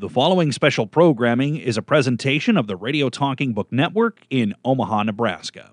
[0.00, 5.02] The following special programming is a presentation of the Radio Talking Book Network in Omaha,
[5.02, 5.72] Nebraska.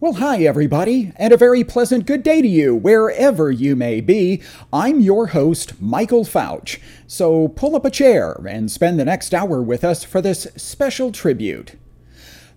[0.00, 4.42] Well, hi, everybody, and a very pleasant good day to you, wherever you may be.
[4.72, 6.80] I'm your host, Michael Fouch.
[7.06, 11.12] So pull up a chair and spend the next hour with us for this special
[11.12, 11.76] tribute.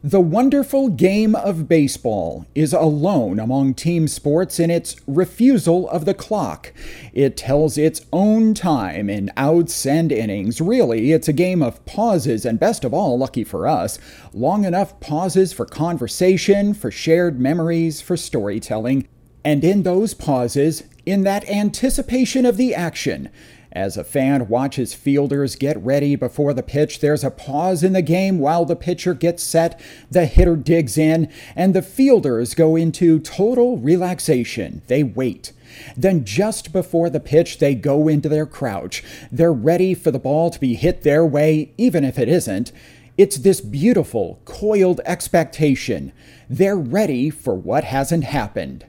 [0.06, 6.14] The wonderful game of baseball is alone among team sports in its refusal of the
[6.14, 6.74] clock.
[7.14, 10.60] It tells its own time in outs and innings.
[10.60, 13.98] Really, it's a game of pauses, and best of all, lucky for us,
[14.34, 19.08] long enough pauses for conversation, for shared memories, for storytelling.
[19.46, 23.30] And in those pauses, in that anticipation of the action,
[23.74, 28.04] as a fan watches fielders get ready before the pitch, there's a pause in the
[28.04, 33.20] game while the pitcher gets set, the hitter digs in, and the fielders go into
[33.20, 34.84] total relaxation.
[34.88, 35.54] They wait.
[35.98, 39.04] Then, just before the pitch, they go into their crouch.
[39.32, 42.72] They're ready for the ball to be hit their way, even if it isn't.
[43.18, 46.12] It's this beautiful, coiled expectation.
[46.48, 48.86] They're ready for what hasn't happened.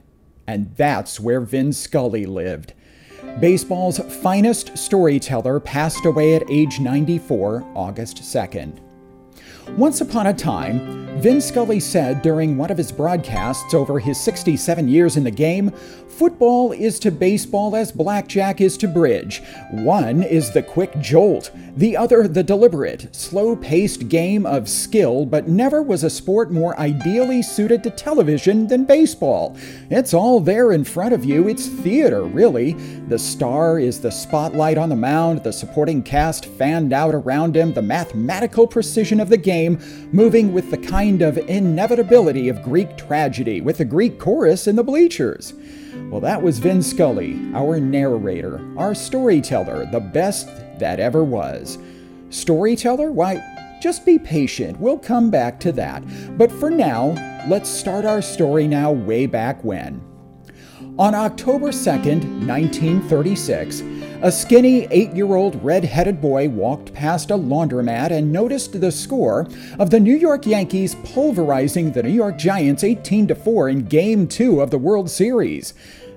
[0.47, 2.73] And that's where Vin Scully lived.
[3.39, 8.79] Baseball's finest storyteller passed away at age 94, August 2nd.
[9.77, 14.87] Once upon a time, Vin Scully said during one of his broadcasts over his 67
[14.87, 15.69] years in the game
[16.17, 19.41] Football is to baseball as blackjack is to bridge.
[19.71, 25.49] One is the quick jolt, the other the deliberate, slow paced game of skill, but
[25.49, 29.57] never was a sport more ideally suited to television than baseball.
[29.89, 32.71] It's all there in front of you, it's theater, really.
[33.09, 37.73] The star is the spotlight on the mound, the supporting cast fanned out around him,
[37.73, 39.79] the mathematical precision of the game,
[40.13, 44.83] moving with the kind of inevitability of Greek tragedy, with the Greek chorus in the
[44.83, 45.53] bleachers.
[46.15, 50.47] Well, that was Vin Scully, our narrator, our storyteller, the best
[50.79, 51.77] that ever was.
[52.29, 53.11] Storyteller?
[53.11, 53.43] Why,
[53.81, 54.79] just be patient.
[54.79, 56.05] We'll come back to that.
[56.37, 57.07] But for now,
[57.49, 60.01] let's start our story now way back when.
[60.97, 63.81] On October 2nd, 1936,
[64.21, 68.91] a skinny eight year old red headed boy walked past a laundromat and noticed the
[68.91, 69.47] score
[69.77, 74.61] of the New York Yankees pulverizing the New York Giants 18 4 in Game 2
[74.61, 75.73] of the World Series.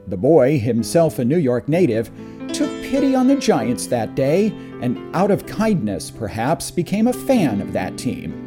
[0.09, 2.11] The boy, himself a New York native,
[2.55, 4.47] took pity on the Giants that day
[4.81, 8.47] and, out of kindness perhaps, became a fan of that team.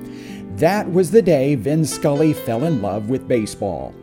[0.56, 3.94] That was the day Vin Scully fell in love with baseball.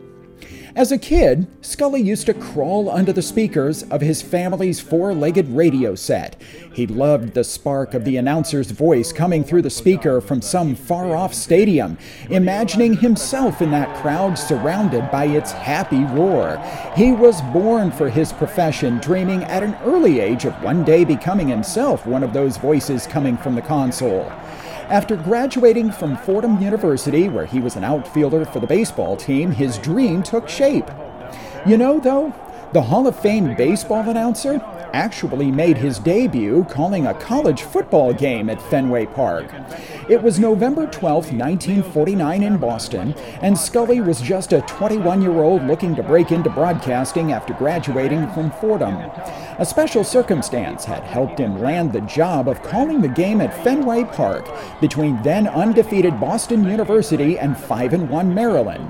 [0.79, 5.49] As a kid, Scully used to crawl under the speakers of his family's four legged
[5.49, 6.41] radio set.
[6.73, 11.17] He loved the spark of the announcer's voice coming through the speaker from some far
[11.17, 11.97] off stadium,
[12.29, 16.63] imagining himself in that crowd surrounded by its happy roar.
[16.95, 21.49] He was born for his profession, dreaming at an early age of one day becoming
[21.49, 24.31] himself one of those voices coming from the console.
[24.89, 29.77] After graduating from Fordham University, where he was an outfielder for the baseball team, his
[29.77, 30.89] dream took shape.
[31.63, 32.33] You know, though,
[32.73, 34.59] the Hall of Fame baseball announcer
[34.93, 39.53] actually made his debut calling a college football game at Fenway Park.
[40.09, 45.63] It was November 12, 1949, in Boston, and Scully was just a 21 year old
[45.65, 48.95] looking to break into broadcasting after graduating from Fordham.
[49.59, 54.05] A special circumstance had helped him land the job of calling the game at Fenway
[54.05, 54.47] Park
[54.81, 58.89] between then undefeated Boston University and 5 1 Maryland.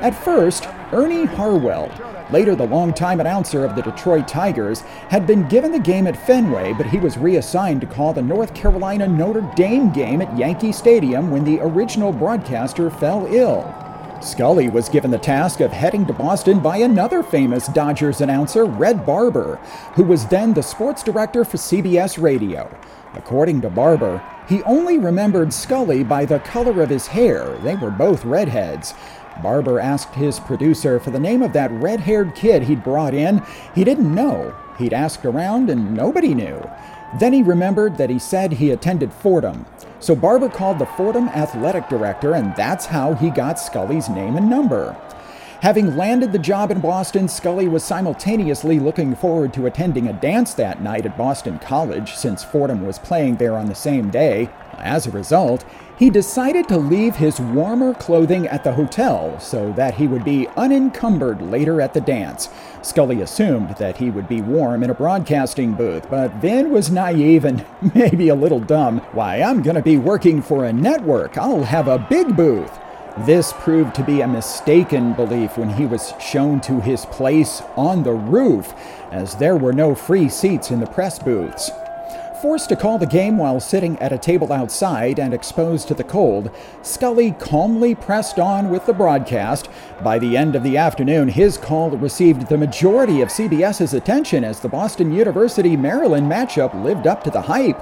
[0.00, 1.90] At first, Ernie Harwell,
[2.30, 6.72] later the longtime announcer of the Detroit Tigers, had been given the game at Fenway,
[6.72, 11.32] but he was reassigned to call the North Carolina Notre Dame game at Yankee Stadium
[11.32, 13.74] when the original broadcaster fell ill.
[14.20, 19.04] Scully was given the task of heading to Boston by another famous Dodgers announcer, Red
[19.04, 19.56] Barber,
[19.94, 22.70] who was then the sports director for CBS Radio.
[23.14, 27.58] According to Barber, he only remembered Scully by the color of his hair.
[27.58, 28.94] They were both redheads.
[29.42, 33.42] Barber asked his producer for the name of that red haired kid he'd brought in.
[33.74, 34.54] He didn't know.
[34.78, 36.62] He'd asked around and nobody knew.
[37.18, 39.66] Then he remembered that he said he attended Fordham.
[40.00, 44.48] So Barber called the Fordham athletic director, and that's how he got Scully's name and
[44.48, 44.96] number.
[45.62, 50.54] Having landed the job in Boston, Scully was simultaneously looking forward to attending a dance
[50.54, 54.50] that night at Boston College, since Fordham was playing there on the same day.
[54.76, 55.64] As a result,
[55.98, 60.46] he decided to leave his warmer clothing at the hotel so that he would be
[60.56, 62.48] unencumbered later at the dance.
[62.82, 67.44] Scully assumed that he would be warm in a broadcasting booth, but Vin was naive
[67.44, 68.98] and maybe a little dumb.
[69.12, 71.36] Why, I'm gonna be working for a network.
[71.36, 72.78] I'll have a big booth.
[73.26, 78.04] This proved to be a mistaken belief when he was shown to his place on
[78.04, 78.72] the roof,
[79.10, 81.72] as there were no free seats in the press booths.
[82.42, 86.04] Forced to call the game while sitting at a table outside and exposed to the
[86.04, 86.52] cold,
[86.82, 89.68] Scully calmly pressed on with the broadcast.
[90.04, 94.60] By the end of the afternoon, his call received the majority of CBS's attention as
[94.60, 97.80] the Boston University Maryland matchup lived up to the hype.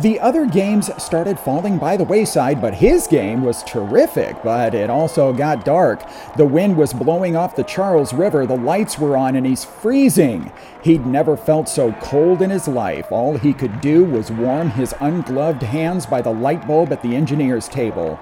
[0.00, 4.90] The other games started falling by the wayside, but his game was terrific, but it
[4.90, 6.08] also got dark.
[6.36, 10.52] The wind was blowing off the Charles River, the lights were on, and he's freezing.
[10.84, 13.10] He'd never felt so cold in his life.
[13.10, 17.16] All he could do was warm his ungloved hands by the light bulb at the
[17.16, 18.20] engineer's table.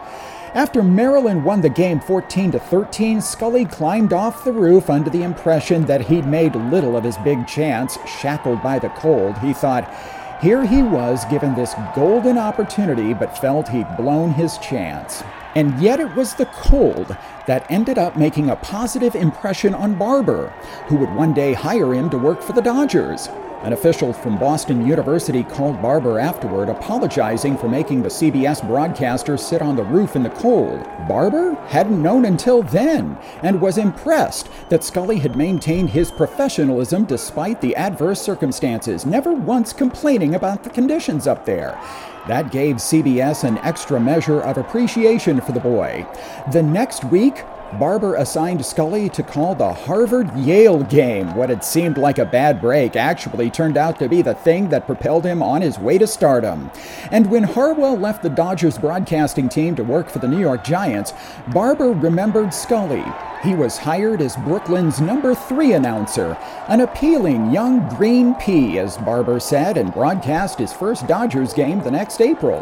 [0.54, 5.24] After Maryland won the game 14 to 13, Scully climbed off the roof under the
[5.24, 7.98] impression that he'd made little of his big chance.
[8.06, 9.92] Shackled by the cold, he thought,
[10.40, 15.22] here he was given this golden opportunity, but felt he'd blown his chance.
[15.54, 17.16] And yet it was the cold
[17.46, 20.48] that ended up making a positive impression on Barber,
[20.88, 23.30] who would one day hire him to work for the Dodgers.
[23.62, 29.62] An official from Boston University called Barber afterward, apologizing for making the CBS broadcaster sit
[29.62, 30.84] on the roof in the cold.
[31.08, 37.60] Barber hadn't known until then and was impressed that Scully had maintained his professionalism despite
[37.60, 41.80] the adverse circumstances, never once complaining about the conditions up there.
[42.28, 46.06] That gave CBS an extra measure of appreciation for the boy.
[46.52, 47.42] The next week,
[47.78, 51.34] Barber assigned Scully to call the Harvard Yale game.
[51.34, 54.86] What had seemed like a bad break actually turned out to be the thing that
[54.86, 56.70] propelled him on his way to stardom.
[57.10, 61.12] And when Harwell left the Dodgers broadcasting team to work for the New York Giants,
[61.48, 63.04] Barber remembered Scully.
[63.42, 66.36] He was hired as Brooklyn's number three announcer,
[66.68, 71.90] an appealing young green pea, as Barber said, and broadcast his first Dodgers game the
[71.90, 72.58] next April.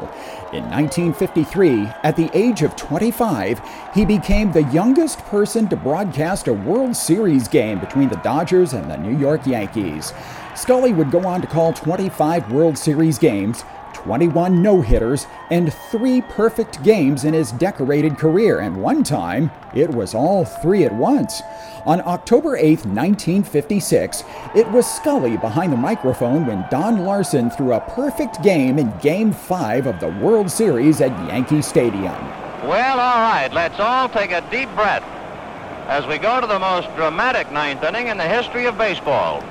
[0.53, 3.63] In 1953, at the age of 25,
[3.95, 4.65] he became the
[5.05, 9.47] youngest person to broadcast a World Series game between the Dodgers and the New York
[9.47, 10.15] Yankees.
[10.57, 16.23] Scully would go on to call 25 World Series games, 21 no hitters, and three
[16.23, 21.43] perfect games in his decorated career, and one time it was all three at once.
[21.85, 24.25] On October 8, 1956,
[24.55, 29.35] it was Scully behind the microphone when Don Larsen threw a perfect game in Game
[29.35, 32.44] 5 of the World Series at Yankee Stadium.
[32.65, 35.05] Well, all right, let's all take a deep breath
[35.87, 39.43] as we go to the most dramatic ninth inning in the history of baseball.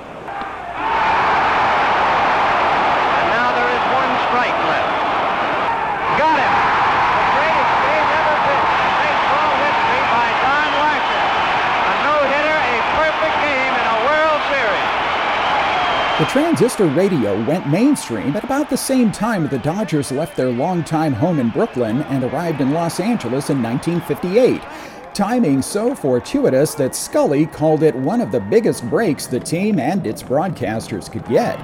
[16.24, 21.12] The transistor radio went mainstream at about the same time the Dodgers left their longtime
[21.12, 24.62] home in Brooklyn and arrived in Los Angeles in 1958.
[25.14, 30.08] Timing so fortuitous that Scully called it one of the biggest breaks the team and
[30.08, 31.60] its broadcasters could get.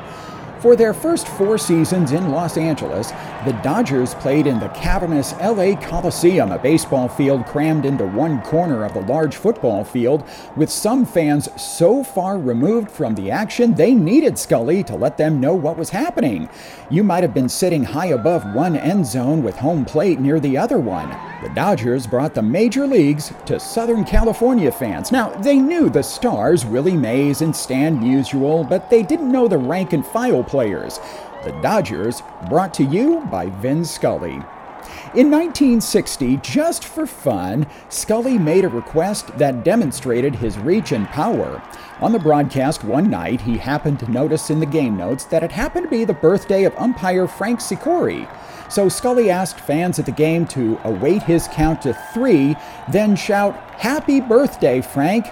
[0.60, 3.12] For their first four seasons in Los Angeles,
[3.46, 8.84] the Dodgers played in the cavernous LA Coliseum, a baseball field crammed into one corner
[8.84, 10.26] of the large football field,
[10.58, 15.40] with some fans so far removed from the action they needed Scully to let them
[15.40, 16.50] know what was happening.
[16.90, 20.58] You might have been sitting high above one end zone with home plate near the
[20.58, 21.10] other one.
[21.42, 25.10] The Dodgers brought the major leagues to Southern California fans.
[25.10, 29.58] Now, they knew the stars, Willie Mays and Stan Musial, but they didn't know the
[29.58, 31.00] rank and file players.
[31.46, 34.42] The Dodgers, brought to you by Vin Scully.
[35.16, 41.62] In 1960, just for fun, Scully made a request that demonstrated his reach and power.
[42.00, 45.52] On the broadcast one night, he happened to notice in the game notes that it
[45.52, 48.28] happened to be the birthday of umpire Frank Secory.
[48.70, 52.56] So Scully asked fans at the game to await his count to three,
[52.92, 55.26] then shout, Happy birthday, Frank!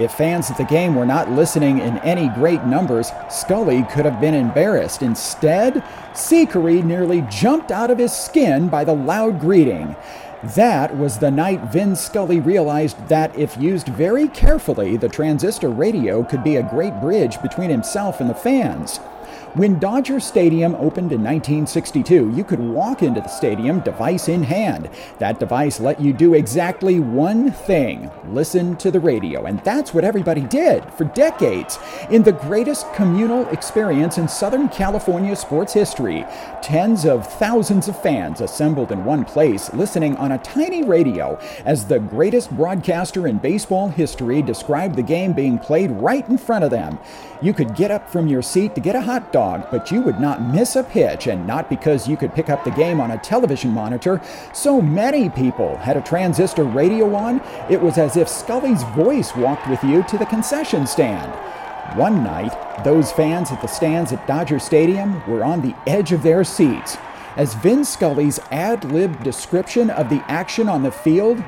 [0.00, 4.18] If fans at the game were not listening in any great numbers, Scully could have
[4.18, 5.02] been embarrassed.
[5.02, 9.94] Instead, Secory nearly jumped out of his skin by the loud greeting.
[10.56, 16.24] That was the night Vin Scully realized that if used very carefully, the transistor radio
[16.24, 19.00] could be a great bridge between himself and the fans.
[19.54, 24.88] When Dodger Stadium opened in 1962, you could walk into the stadium device in hand.
[25.18, 29.46] That device let you do exactly one thing listen to the radio.
[29.46, 31.80] And that's what everybody did for decades.
[32.10, 36.24] In the greatest communal experience in Southern California sports history,
[36.62, 41.84] tens of thousands of fans assembled in one place listening on a tiny radio as
[41.84, 46.70] the greatest broadcaster in baseball history described the game being played right in front of
[46.70, 47.00] them.
[47.42, 49.39] You could get up from your seat to get a hot dog,
[49.70, 52.70] but you would not miss a pitch, and not because you could pick up the
[52.70, 54.20] game on a television monitor.
[54.52, 59.68] So many people had a transistor radio on, it was as if Scully's voice walked
[59.68, 61.32] with you to the concession stand.
[61.98, 66.22] One night, those fans at the stands at Dodger Stadium were on the edge of
[66.22, 66.96] their seats
[67.36, 71.38] as Vin Scully's ad lib description of the action on the field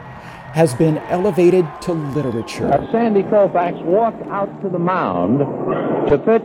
[0.52, 2.68] has been elevated to literature.
[2.92, 5.38] Sandy Koufax walked out to the mound
[6.08, 6.42] to pitch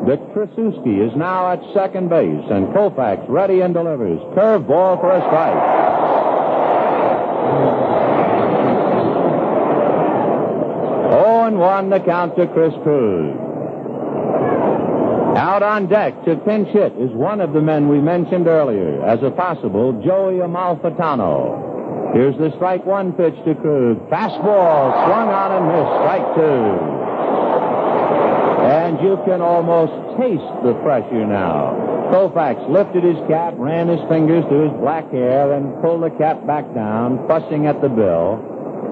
[0.07, 4.19] Dick Tracewski is now at second base, and Koufax ready and delivers.
[4.35, 5.55] Curve ball for a strike.
[11.15, 13.37] Oh, and one the count to Chris Krug.
[15.37, 19.23] Out on deck to pinch hit is one of the men we mentioned earlier as
[19.23, 22.13] a possible Joey Amalfitano.
[22.13, 24.11] Here's the strike one pitch to Krug.
[24.11, 25.95] Fastball swung on and missed.
[26.03, 27.02] Strike two.
[28.93, 31.73] And you can almost taste the pressure now.
[32.13, 36.47] Koufax lifted his cap, ran his fingers through his black hair, then pulled the cap
[36.47, 38.37] back down, fussing at the bill.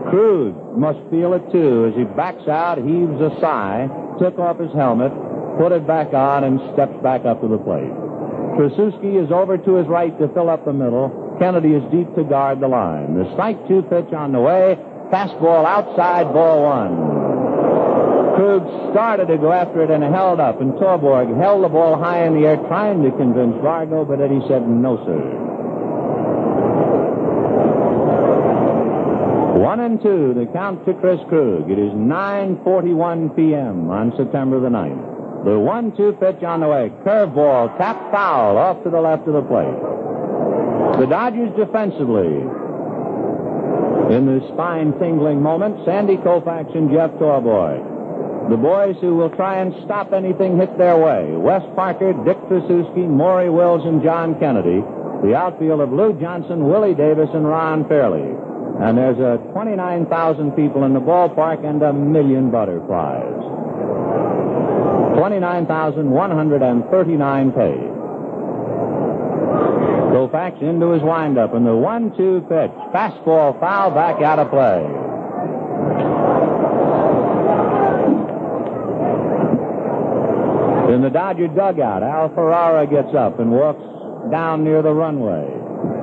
[0.09, 4.73] Krug must feel it too as he backs out, heaves a sigh, took off his
[4.73, 5.13] helmet,
[5.59, 7.93] put it back on, and steps back up to the plate.
[8.57, 11.13] Tracewski is over to his right to fill up the middle.
[11.39, 13.21] Kennedy is deep to guard the line.
[13.21, 14.79] The strike two pitch on the way.
[15.13, 17.20] Fastball outside, ball one.
[18.41, 18.65] Krug
[18.97, 22.33] started to go after it and held up, and Torborg held the ball high in
[22.33, 25.21] the air, trying to convince Vargo, but Eddie said, no, sir.
[29.61, 31.71] One and two, the count to Chris Krug.
[31.71, 33.91] It is 9.41 p.m.
[33.91, 35.45] on September the 9th.
[35.45, 36.91] The one-two pitch on the way.
[37.05, 39.77] Curveball, tap foul, off to the left of the plate.
[40.99, 42.41] The Dodgers defensively.
[44.17, 48.00] In the spine-tingling moment, Sandy Koufax and Jeff Torborg.
[48.49, 51.37] The boys who will try and stop anything hit their way.
[51.37, 54.83] Wes Parker, Dick Tracewski, Maury Wills, and John Kennedy.
[55.23, 58.35] The outfield of Lou Johnson, Willie Davis, and Ron Fairly.
[58.81, 63.37] And there's a 29,000 people in the ballpark and a million butterflies.
[65.19, 67.91] 29,139 paid.
[70.11, 72.71] Koufax into his windup, and the one-two pitch.
[72.93, 74.83] Fastball foul back out of play.
[80.91, 83.83] In the Dodger dugout, Al Ferrara gets up and walks
[84.33, 85.47] down near the runway.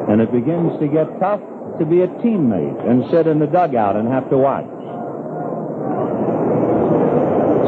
[0.07, 1.41] And it begins to get tough
[1.77, 4.63] to be a teammate and sit in the dugout and have to watch.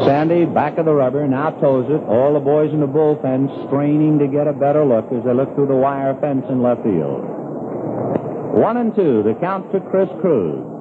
[0.06, 2.00] Sandy, back of the rubber, now toes it.
[2.08, 5.54] All the boys in the bullpen straining to get a better look as they look
[5.54, 7.20] through the wire fence in left field.
[8.56, 10.79] One and two, the count to Chris Krug.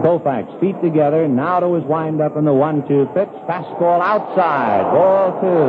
[0.00, 3.28] Koufax, feet together, now to his windup in the one-two pitch.
[3.44, 5.68] Fastball outside, ball two.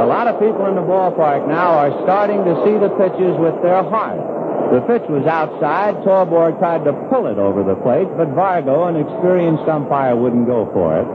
[0.00, 3.54] A lot of people in the ballpark now are starting to see the pitches with
[3.62, 4.18] their heart.
[4.72, 5.94] The pitch was outside.
[6.02, 10.66] Torborg tried to pull it over the plate, but Vargo, an experienced umpire, wouldn't go
[10.72, 11.06] for it.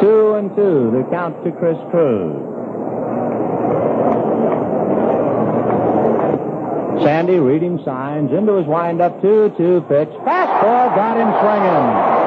[0.00, 2.53] Two and two, the count to Chris Krug.
[7.04, 10.08] Sandy reading signs into his windup, 2 2 pitch.
[10.24, 12.24] Fastball got him swinging.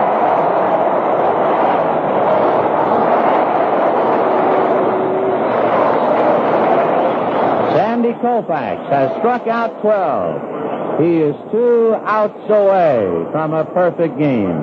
[7.76, 11.02] Sandy Koufax has struck out 12.
[11.02, 14.62] He is two outs away from a perfect game.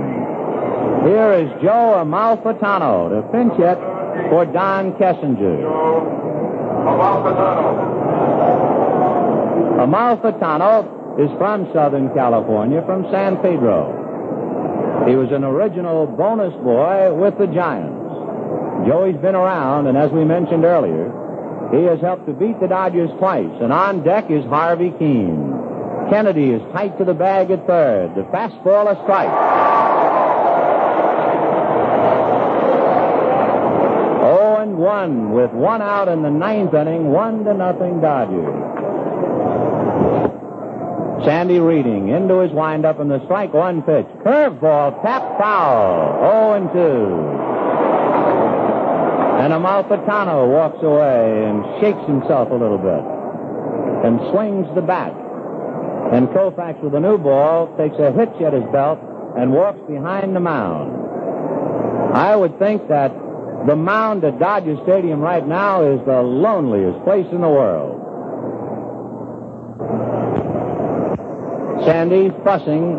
[1.03, 3.79] Here is Joe Amalfitano to pinch hit
[4.31, 5.59] for Don Kessinger.
[6.87, 7.94] Amalfitano
[11.19, 14.03] is from Southern California, from San Pedro.
[15.07, 18.03] He was an original bonus boy with the Giants.
[18.87, 21.13] Joey's been around, and as we mentioned earlier,
[21.73, 26.11] he has helped to beat the Dodgers twice, and on deck is Harvey Kuenn.
[26.11, 28.15] Kennedy is tight to the bag at third.
[28.15, 29.33] The fastball a strike.
[34.23, 38.74] Oh and one with one out in the ninth inning, one to nothing Dodgers.
[41.25, 44.07] Sandy Reading into his windup in the strike one pitch.
[44.25, 46.21] Curveball, tap foul.
[46.21, 47.09] Oh and two.
[49.43, 53.05] And Amalfitano walks away and shakes himself a little bit
[54.05, 55.13] and swings the bat.
[56.13, 58.99] And Koufax with a new ball takes a hitch at his belt
[59.37, 60.93] and walks behind the mound.
[62.15, 63.11] I would think that
[63.67, 68.04] The mound at Dodger Stadium right now is the loneliest place in the world.
[71.85, 72.97] Sandy fussing.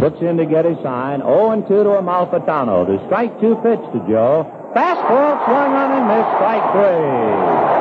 [0.00, 1.20] Looks in to get his sign.
[1.20, 2.86] 0 2 to Amalfitano.
[2.86, 4.44] The strike two pitch to Joe.
[4.74, 6.32] Fastball swung on and missed.
[6.36, 7.76] Strike three.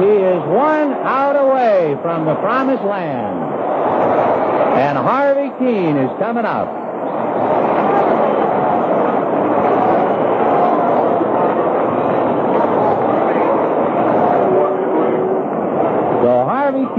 [0.00, 3.36] He is one out away from the promised land.
[4.80, 6.79] And Harvey Kuenn is coming up.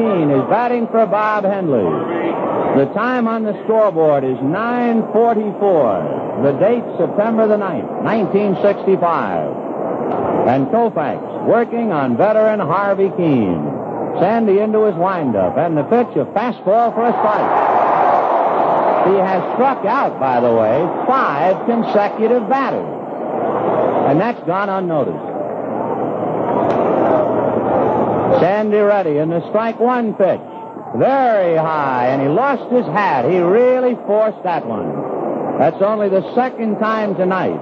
[0.02, 1.84] is batting for Bob Hendley.
[2.78, 6.44] The time on the scoreboard is 9.44.
[6.44, 10.48] The date, September the 9th, 1965.
[10.48, 13.80] And Koufax working on veteran Harvey Kuenn.
[14.20, 17.52] Sandy into his windup, and the pitch, a fastball for a strike.
[19.08, 22.86] He has struck out, by the way, five consecutive batters.
[24.10, 25.31] And that's gone unnoticed.
[28.42, 30.42] Sandy Ready in the strike one pitch.
[30.98, 33.30] Very high, and he lost his hat.
[33.30, 35.60] He really forced that one.
[35.60, 37.62] That's only the second time tonight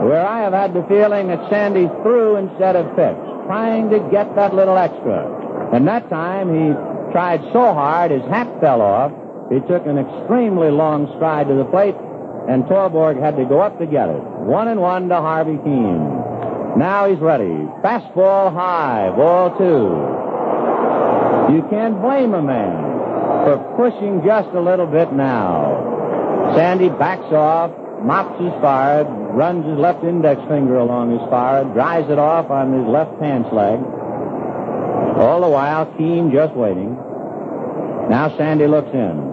[0.00, 4.34] where I have had the feeling that Sandy threw instead of pitched, trying to get
[4.36, 5.26] that little extra.
[5.74, 6.70] And that time he
[7.12, 9.12] tried so hard his hat fell off,
[9.50, 11.96] he took an extremely long stride to the plate,
[12.48, 14.22] and Torborg had to go up to get it.
[14.46, 16.11] One and one to Harvey Kuenn.
[16.76, 17.68] Now he's ready.
[17.84, 20.22] Fastball high, ball two.
[21.54, 22.92] You can't blame a man
[23.44, 26.52] for pushing just a little bit now.
[26.56, 27.70] Sandy backs off,
[28.02, 32.72] mops his forehead, runs his left index finger along his forehead, dries it off on
[32.72, 33.78] his left pants leg.
[35.20, 36.96] All the while, Kuenn just waiting.
[38.08, 39.32] Now Sandy looks in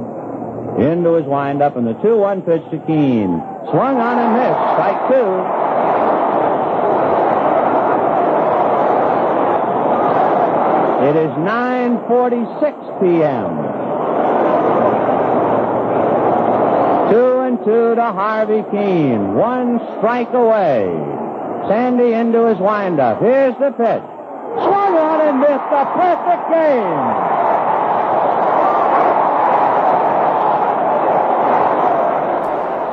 [0.78, 3.42] into his windup, and the 2-1 pitch to Kuenn.
[3.72, 4.64] Swung on and missed.
[4.76, 5.69] Strike two.
[11.00, 13.52] It is 9.46 p.m.
[17.10, 19.34] Two and two to Harvey Kuenn.
[19.34, 20.92] One strike away.
[21.70, 23.22] Sandy into his windup.
[23.22, 24.04] Here's the pitch.
[24.60, 25.72] Swung on and missed.
[25.72, 27.29] A perfect game.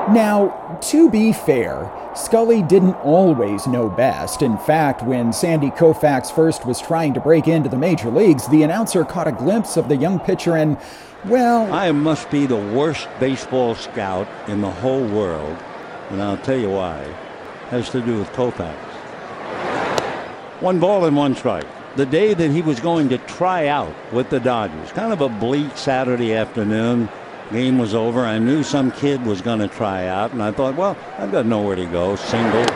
[0.09, 4.40] Now, to be fair, Scully didn't always know best.
[4.40, 8.62] In fact, when Sandy Koufax first was trying to break into the major leagues, the
[8.62, 10.79] announcer caught a glimpse of the young pitcher and,
[11.25, 11.73] well.
[11.73, 15.59] I must be the worst baseball scout in the whole world,
[16.11, 17.01] and I'll tell you why.
[17.03, 17.16] It
[17.71, 18.77] has to do with Koufax.
[20.61, 21.66] One ball and one strike.
[21.97, 25.29] The day that he was going to try out with the Dodgers, kind of a
[25.29, 27.09] bleak Saturday afternoon
[27.53, 30.77] game was over, I knew some kid was going to try out, and I thought,
[30.77, 32.67] well, I've got nowhere to go, single.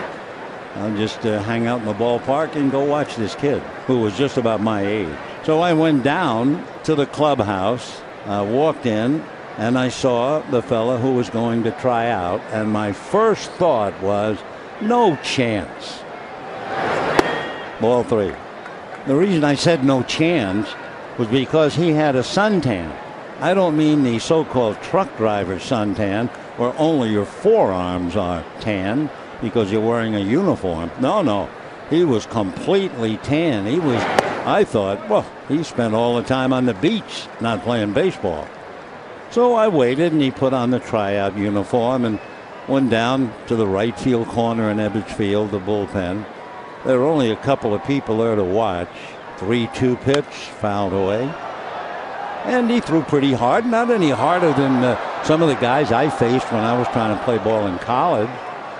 [0.76, 4.16] I'll just uh, hang out in the ballpark and go watch this kid, who was
[4.16, 5.14] just about my age.
[5.44, 9.24] So I went down to the clubhouse, uh, walked in,
[9.58, 14.00] and I saw the fella who was going to try out, and my first thought
[14.00, 14.38] was,
[14.80, 16.02] no chance.
[17.80, 18.32] Ball three.
[19.06, 20.68] The reason I said no chance
[21.18, 22.94] was because he had a suntan.
[23.40, 29.08] I don't mean the so-called truck driver suntan where only your forearms are tan
[29.40, 30.90] because you're wearing a uniform.
[31.00, 31.48] No, no.
[31.88, 33.64] He was completely tan.
[33.64, 33.96] He was,
[34.44, 38.46] I thought, well, he spent all the time on the beach not playing baseball.
[39.30, 42.20] So I waited and he put on the tryout uniform and
[42.68, 46.26] went down to the right field corner in Ebbets Field, the bullpen.
[46.84, 48.90] There were only a couple of people there to watch.
[49.38, 51.32] 3 2 pitch, fouled away.
[52.44, 56.08] And he threw pretty hard, not any harder than uh, some of the guys I
[56.08, 58.30] faced when I was trying to play ball in college.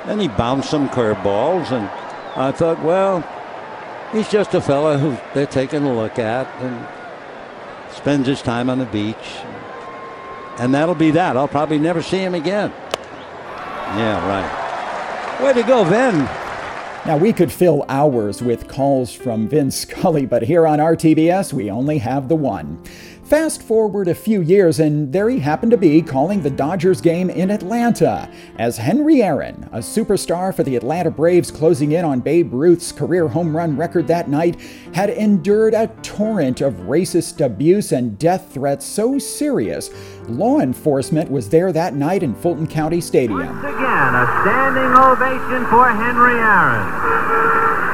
[0.06, 1.86] And he bounced some curveballs, and
[2.36, 3.22] I thought, well,
[4.12, 6.86] he's just a fella who they're taking a look at and
[7.94, 9.16] spends his time on the beach.
[10.58, 11.36] And that'll be that.
[11.36, 12.72] I'll probably never see him again.
[13.96, 15.44] Yeah, right.
[15.44, 16.28] Way to go, Vin.
[17.06, 21.70] Now, we could fill hours with calls from Vin Scully, but here on RTBS, we
[21.70, 22.82] only have the one.
[23.30, 27.30] Fast forward a few years, and there he happened to be calling the Dodgers game
[27.30, 32.52] in Atlanta as Henry Aaron, a superstar for the Atlanta Braves closing in on Babe
[32.52, 34.60] Ruth's career home run record that night,
[34.94, 39.90] had endured a torrent of racist abuse and death threats so serious,
[40.28, 43.46] law enforcement was there that night in Fulton County Stadium.
[43.46, 47.89] Once again, a standing ovation for Henry Aaron.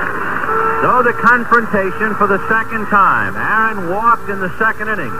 [0.82, 3.34] So the confrontation for the second time.
[3.36, 5.14] Aaron walked in the second inning.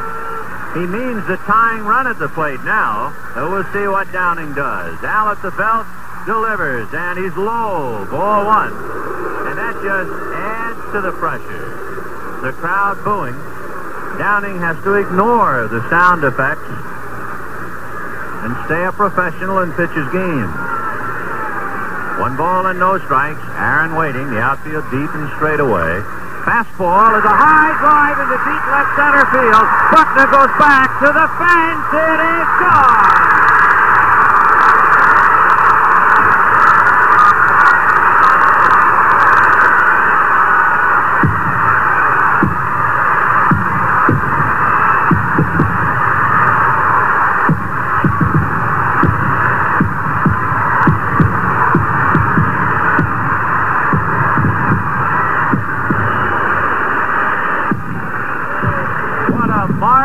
[0.76, 3.16] He means the tying run at the plate now.
[3.34, 5.02] So we'll see what Downing does.
[5.02, 5.86] Al at the belt
[6.26, 8.04] delivers, and he's low.
[8.10, 8.72] Ball one.
[9.48, 11.68] And that just adds to the pressure.
[12.42, 13.34] The crowd booing.
[14.18, 16.68] Downing has to ignore the sound effects
[18.44, 20.52] and stay a professional and pitch his game.
[22.18, 23.44] One ball and no strikes.
[23.60, 24.30] Aaron waiting.
[24.30, 26.00] The outfield deep and straight away.
[26.48, 29.66] Fastball is a high drive into deep left center field.
[29.92, 31.86] Buckner goes back to the fence.
[31.92, 33.26] It is gone.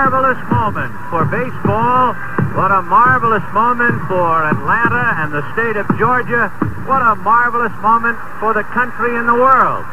[0.02, 2.14] marvelous moment for baseball.
[2.56, 6.50] What a marvelous moment for Atlanta and the state of Georgia.
[6.90, 9.86] What a marvelous moment for the country and the world.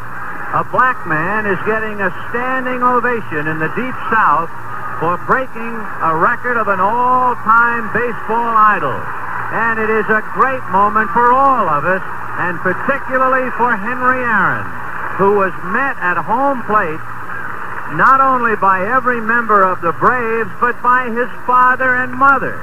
[0.57, 4.49] A black man is getting a standing ovation in the Deep South
[4.97, 8.97] for breaking a record of an all-time baseball idol.
[9.53, 12.01] And it is a great moment for all of us,
[12.41, 14.65] and particularly for Henry Aaron,
[15.21, 17.05] who was met at home plate
[17.93, 22.57] not only by every member of the Braves, but by his father and mother.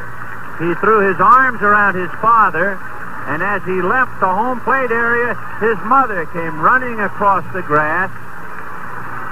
[0.57, 2.79] He threw his arms around his father,
[3.25, 8.11] and as he left the home plate area, his mother came running across the grass,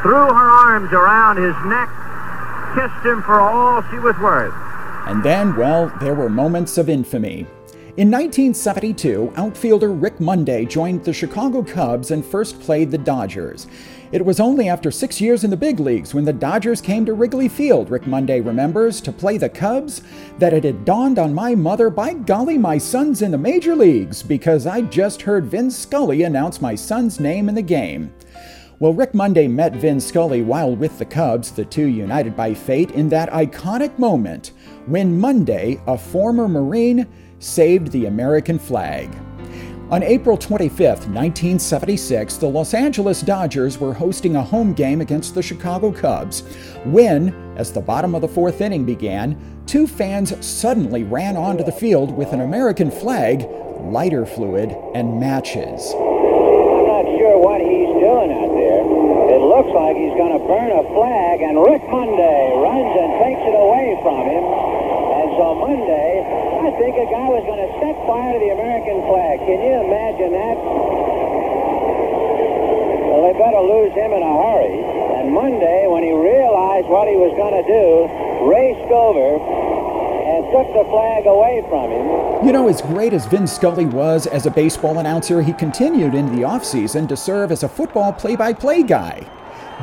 [0.02, 1.90] threw her arms around his neck,
[2.74, 4.54] kissed him for all she was worth.
[5.06, 7.46] And then, well, there were moments of infamy.
[7.96, 13.68] In 1972, outfielder Rick Monday joined the Chicago Cubs and first played the Dodgers.
[14.14, 17.16] It was only after six years in the big leagues when the Dodgers came to
[17.16, 20.04] Wrigley Field, Rick Monday remembers, to play the Cubs,
[20.38, 24.22] that it had dawned on my mother, by golly, my son's in the major leagues,
[24.22, 28.14] because I just heard Vin Scully announce my son's name in the game.
[28.78, 32.92] Well, Rick Monday met Vin Scully while with the Cubs, the two united by fate,
[32.92, 34.52] in that iconic moment
[34.86, 37.08] when Monday, a former Marine,
[37.40, 39.10] saved the American flag.
[39.94, 45.44] On April 25, 1976, the Los Angeles Dodgers were hosting a home game against the
[45.44, 46.42] Chicago Cubs
[46.84, 51.72] when, as the bottom of the fourth inning began, two fans suddenly ran onto the
[51.72, 53.46] field with an American flag,
[53.82, 55.94] lighter fluid, and matches.
[55.94, 58.82] I'm not sure what he's doing out there.
[59.30, 63.46] It looks like he's going to burn a flag, and Rick Monday runs and takes
[63.46, 64.42] it away from him.
[64.42, 66.23] And so Monday
[66.80, 69.40] think a guy was going to set fire to the American flag.
[69.46, 70.58] Can you imagine that?
[73.14, 74.80] Well, they better lose him in a hurry.
[75.22, 78.10] And Monday, when he realized what he was going to do,
[78.50, 82.46] raced over and took the flag away from him.
[82.46, 86.36] You know, as great as Vin Scully was as a baseball announcer, he continued in
[86.36, 89.28] the offseason to serve as a football play by play guy.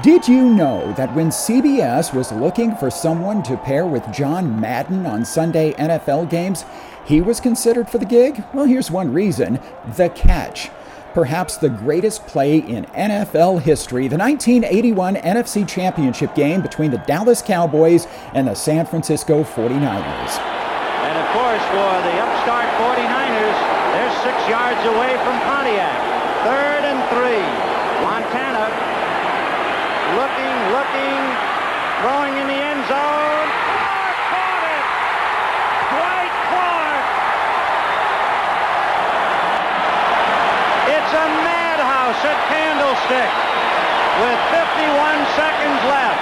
[0.02, 5.04] Did you know that when CBS was looking for someone to pair with John Madden
[5.04, 6.64] on Sunday NFL games,
[7.04, 8.42] he was considered for the gig?
[8.54, 9.60] Well, here's one reason
[9.96, 10.70] the catch.
[11.12, 17.42] Perhaps the greatest play in NFL history, the 1981 NFC Championship game between the Dallas
[17.42, 20.38] Cowboys and the San Francisco 49ers.
[20.38, 23.58] And of course, for the upstart 49ers,
[23.92, 25.98] they're six yards away from Pontiac.
[26.46, 27.44] Third and three.
[28.06, 28.90] Montana
[30.16, 31.22] looking, looking,
[32.02, 33.48] throwing in the end zone.
[33.78, 34.84] Clark caught it!
[35.94, 37.04] Dwight Clark!
[40.98, 42.22] It's a madhouse
[42.90, 43.30] Candlestick
[44.18, 46.20] with 51 seconds left.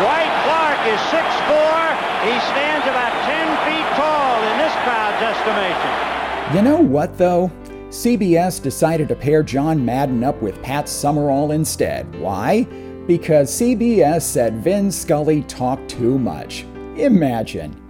[0.00, 1.96] Dwight Clark is 6'4".
[2.28, 6.56] He stands about 10 feet tall in this crowd's estimation.
[6.56, 7.50] You know what, though?
[7.88, 12.12] CBS decided to pair John Madden up with Pat Summerall instead.
[12.20, 12.66] Why?
[13.06, 16.64] because CBS said Vin Scully talked too much.
[16.96, 17.83] Imagine.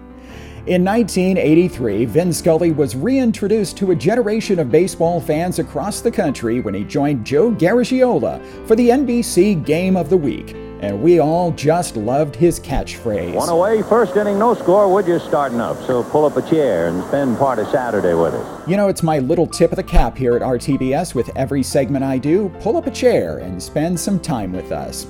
[0.66, 6.60] In 1983, Vin Scully was reintroduced to a generation of baseball fans across the country
[6.60, 11.50] when he joined Joe Garagiola for the NBC Game of the Week and we all
[11.52, 13.32] just loved his catchphrase.
[13.32, 14.92] One away, first inning, no score.
[14.92, 18.34] We're just starting up, so pull up a chair and spend part of Saturday with
[18.34, 18.68] us.
[18.68, 22.04] You know, it's my little tip of the cap here at RTBS with every segment
[22.04, 22.50] I do.
[22.60, 25.06] Pull up a chair and spend some time with us.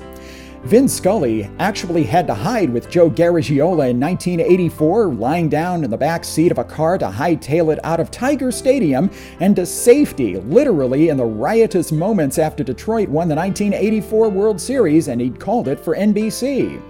[0.65, 5.97] Vin Scully actually had to hide with Joe Garagiola in 1984, lying down in the
[5.97, 10.37] back seat of a car to hightail it out of Tiger Stadium and to safety,
[10.37, 15.67] literally in the riotous moments after Detroit won the 1984 World Series and he'd called
[15.67, 16.81] it for NBC.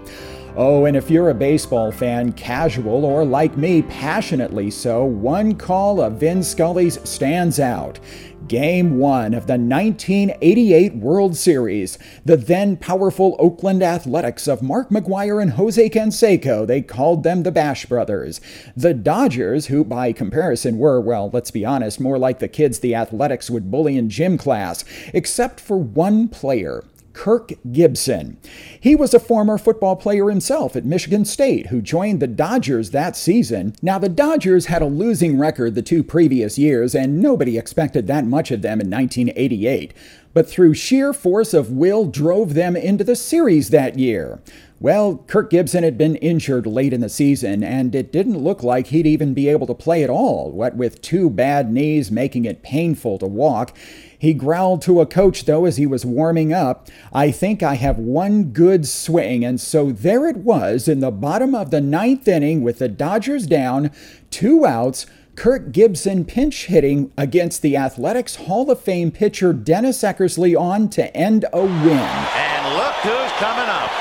[0.56, 6.00] Oh, and if you're a baseball fan, casual or like me, passionately so, one call
[6.00, 8.00] of Vin Scully's stands out.
[8.48, 11.98] Game one of the 1988 World Series.
[12.24, 17.50] The then powerful Oakland Athletics of Mark McGwire and Jose Canseco, they called them the
[17.50, 18.40] Bash Brothers.
[18.76, 22.94] The Dodgers, who by comparison were, well, let's be honest, more like the kids the
[22.94, 26.84] Athletics would bully in gym class, except for one player.
[27.16, 28.36] Kirk Gibson.
[28.78, 33.16] He was a former football player himself at Michigan State who joined the Dodgers that
[33.16, 33.74] season.
[33.80, 38.26] Now, the Dodgers had a losing record the two previous years, and nobody expected that
[38.26, 39.94] much of them in 1988
[40.36, 44.38] but through sheer force of will drove them into the series that year.
[44.78, 48.88] Well, Kirk Gibson had been injured late in the season, and it didn't look like
[48.88, 52.62] he'd even be able to play at all, what with two bad knees making it
[52.62, 53.74] painful to walk.
[54.18, 57.98] He growled to a coach, though, as he was warming up, I think I have
[57.98, 59.44] one good swing.
[59.44, 63.46] And so there it was in the bottom of the ninth inning with the Dodgers
[63.46, 63.90] down,
[64.30, 65.06] two outs.
[65.36, 71.14] Kirk Gibson pinch hitting against the Athletics Hall of Fame pitcher Dennis Eckersley on to
[71.14, 72.08] end a win.
[72.32, 73.92] And look who's coming up.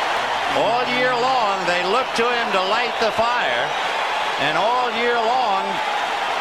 [0.56, 3.67] All year long, they look to him to light the fire.
[4.39, 5.65] And all year long,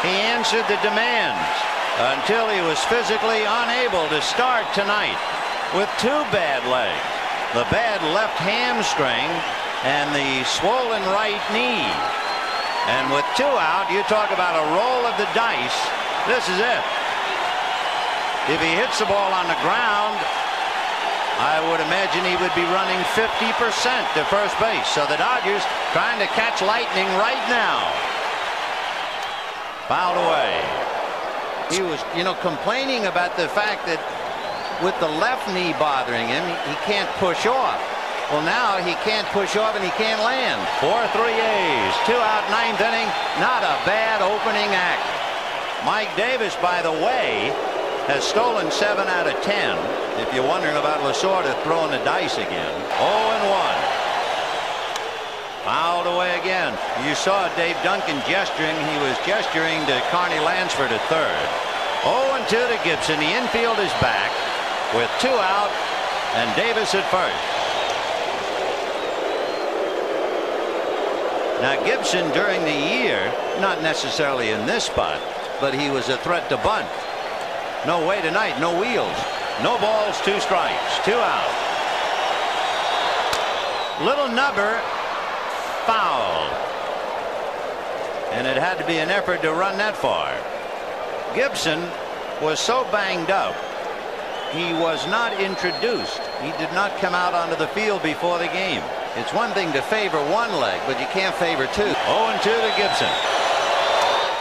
[0.01, 5.17] he answered the demands until he was physically unable to start tonight
[5.73, 7.15] with two bad legs
[7.55, 9.31] the bad left hamstring
[9.87, 11.87] and the swollen right knee.
[12.91, 15.79] And with two out, you talk about a roll of the dice.
[16.27, 16.83] This is it.
[18.51, 20.19] If he hits the ball on the ground,
[21.39, 23.31] I would imagine he would be running 50%
[24.19, 24.91] to first base.
[24.91, 25.63] So the Dodgers
[25.95, 27.87] trying to catch lightning right now.
[29.87, 30.84] Fouled away.
[31.71, 33.97] He was, you know, complaining about the fact that
[34.83, 37.81] with the left knee bothering him, he can't push off.
[38.29, 40.57] Well, now he can't push off and he can't land.
[40.81, 41.93] 4-3 A's.
[42.09, 43.09] Two out ninth inning.
[43.37, 45.05] Not a bad opening act.
[45.85, 47.53] Mike Davis, by the way,
[48.09, 49.77] has stolen 7 out of 10.
[50.21, 52.73] If you're wondering about Lasorda throwing the dice again.
[52.97, 53.94] 0 and 1.
[55.65, 56.77] Fouled away again.
[57.09, 58.77] You saw Dave Duncan gesturing.
[58.85, 61.41] He was gesturing to Carney Lansford at third.
[62.05, 63.17] 0 and 2 to Gibson.
[63.17, 64.29] The infield is back
[64.93, 65.73] with two out
[66.37, 67.41] and Davis at first.
[71.65, 75.19] Now Gibson during the year, not necessarily in this spot,
[75.59, 76.85] but he was a threat to bunt.
[77.87, 79.17] No way tonight, no wheels.
[79.63, 81.49] No balls, two strikes, two out.
[84.05, 84.79] Little Nubber
[85.85, 86.49] foul.
[88.33, 90.33] And it had to be an effort to run that far.
[91.33, 91.79] Gibson
[92.41, 93.55] was so banged up,
[94.55, 96.23] he was not introduced.
[96.39, 98.81] He did not come out onto the field before the game.
[99.19, 101.91] It's one thing to favor one leg, but you can't favor two.
[102.07, 103.11] 0 and 2 to Gibson.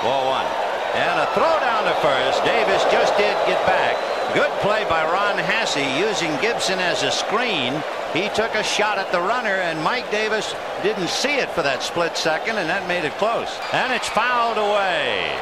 [0.07, 0.47] Ball one.
[0.95, 2.45] And a throw down to first.
[2.47, 3.99] Davis just did get back.
[4.35, 7.75] Good play by Ron Hassey using Gibson as a screen.
[8.13, 10.55] He took a shot at the runner, and Mike Davis
[10.85, 13.51] didn't see it for that split second, and that made it close.
[13.73, 15.35] And it's fouled away.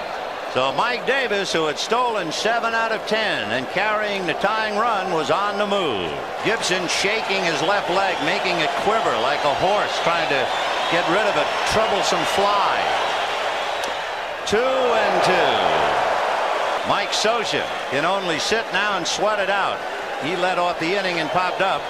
[0.56, 5.12] So Mike Davis, who had stolen 7 out of 10 and carrying the tying run,
[5.12, 6.08] was on the move.
[6.48, 10.40] Gibson shaking his left leg, making it quiver like a horse trying to
[10.96, 11.44] get rid of a
[11.76, 12.80] troublesome fly.
[14.48, 14.64] Two
[14.96, 15.61] and two.
[16.88, 19.78] Mike Scioscia can only sit now and sweat it out.
[20.24, 21.80] He led off the inning and popped up.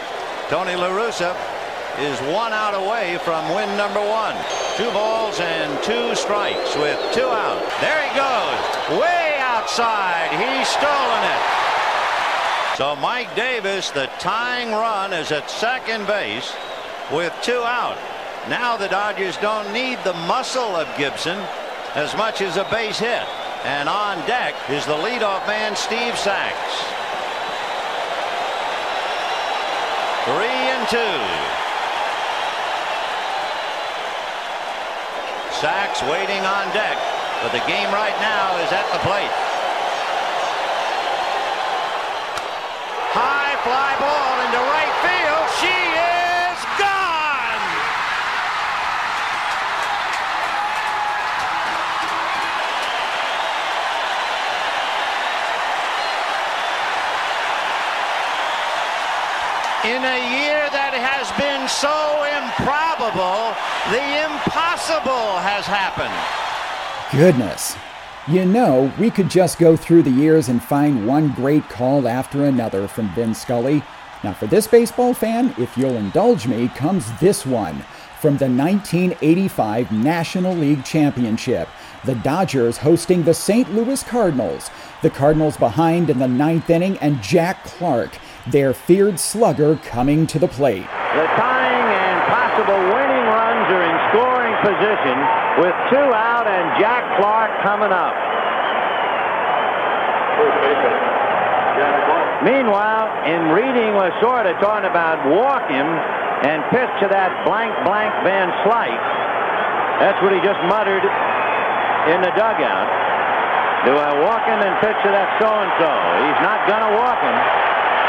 [0.48, 1.34] Tony La Russa
[1.98, 4.36] is one out away from win number one.
[4.76, 7.60] Two balls and two strikes with two out.
[7.80, 9.00] There he goes.
[9.00, 10.28] Way outside.
[10.32, 11.62] He's stolen it.
[12.76, 16.52] So Mike Davis, the tying run is at second base
[17.10, 17.96] with two out.
[18.48, 21.38] Now the Dodgers don't need the muscle of Gibson
[21.94, 23.26] as much as a base hit.
[23.64, 26.58] And on deck is the leadoff man, Steve Sax.
[30.26, 31.18] Three and two.
[35.62, 36.98] Sax waiting on deck,
[37.42, 39.30] but the game right now is at the plate.
[43.14, 44.81] High fly ball into right
[59.84, 63.50] In a year that has been so improbable,
[63.90, 66.14] the impossible has happened.
[67.10, 67.74] Goodness.
[68.28, 72.44] You know, we could just go through the years and find one great call after
[72.44, 73.82] another from Vin Scully.
[74.22, 77.84] Now, for this baseball fan, if you'll indulge me, comes this one
[78.20, 81.68] from the 1985 National League Championship.
[82.04, 83.74] The Dodgers hosting the St.
[83.74, 84.70] Louis Cardinals.
[85.02, 88.16] The Cardinals behind in the ninth inning, and Jack Clark,
[88.46, 90.86] their feared slugger, coming to the plate.
[91.14, 95.16] The tying and possible winning runs are in scoring position
[95.62, 98.14] with two out and Jack Clark coming up.
[102.42, 105.86] Meanwhile, in reading was sort of talking about walk him
[106.42, 109.06] and pitch to that blank blank Van Slyke.
[110.02, 111.06] That's what he just muttered
[112.10, 112.90] in the dugout.
[113.86, 115.90] Do I walk him and pitch to that so-and-so?
[116.26, 117.38] He's not going to walk him.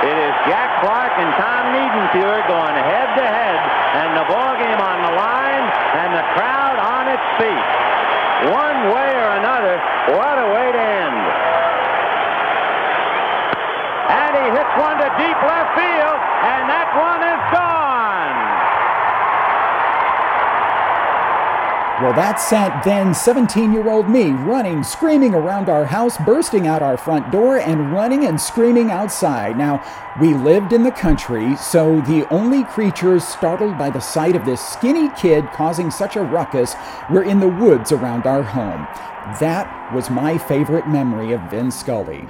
[0.04, 3.60] It is Jack Clark and Tom Niedenfuer going head-to-head,
[4.04, 5.64] and the ball game on the line,
[5.96, 7.68] and the crowd on its feet.
[8.52, 9.80] One way or another,
[10.12, 11.20] what a way to end.
[14.12, 16.20] And he hits one to deep left field,
[16.52, 17.63] and that one is gone.
[22.04, 26.82] Well, that sent then 17 year old me running, screaming around our house, bursting out
[26.82, 29.58] our front door, and running and screaming outside.
[29.58, 29.82] Now,
[30.20, 34.60] we lived in the country, so the only creatures startled by the sight of this
[34.60, 36.76] skinny kid causing such a ruckus
[37.10, 38.86] were in the woods around our home.
[39.40, 42.28] That was my favorite memory of Vin Scully.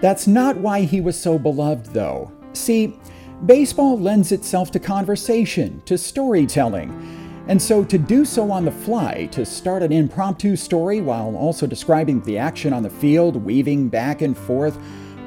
[0.00, 2.32] That's not why he was so beloved, though.
[2.54, 2.98] See,
[3.44, 7.15] baseball lends itself to conversation, to storytelling.
[7.48, 11.66] And so, to do so on the fly, to start an impromptu story while also
[11.66, 14.78] describing the action on the field, weaving back and forth,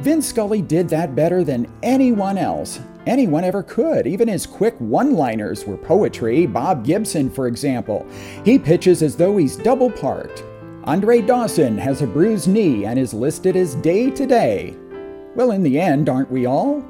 [0.01, 2.79] Vin Scully did that better than anyone else.
[3.05, 4.05] Anyone ever could.
[4.05, 6.45] Even his quick one liners were poetry.
[6.45, 8.05] Bob Gibson, for example.
[8.45, 10.43] He pitches as though he's double parked.
[10.84, 14.75] Andre Dawson has a bruised knee and is listed as day to day.
[15.36, 16.84] Well, in the end, aren't we all?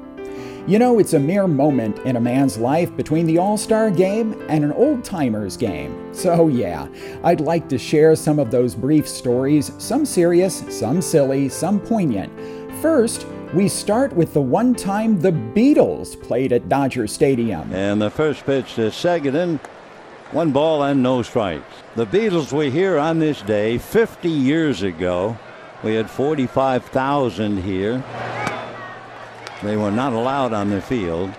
[0.70, 4.40] You know, it's a mere moment in a man's life between the All Star game
[4.48, 6.14] and an old timers game.
[6.14, 6.86] So, yeah,
[7.24, 12.32] I'd like to share some of those brief stories, some serious, some silly, some poignant.
[12.80, 17.74] First, we start with the one time the Beatles played at Dodger Stadium.
[17.74, 19.58] And the first pitch to Segedin,
[20.30, 21.64] one ball and no strikes.
[21.96, 25.36] The Beatles were here on this day 50 years ago.
[25.82, 28.04] We had 45,000 here.
[29.62, 31.30] They were not allowed on the field.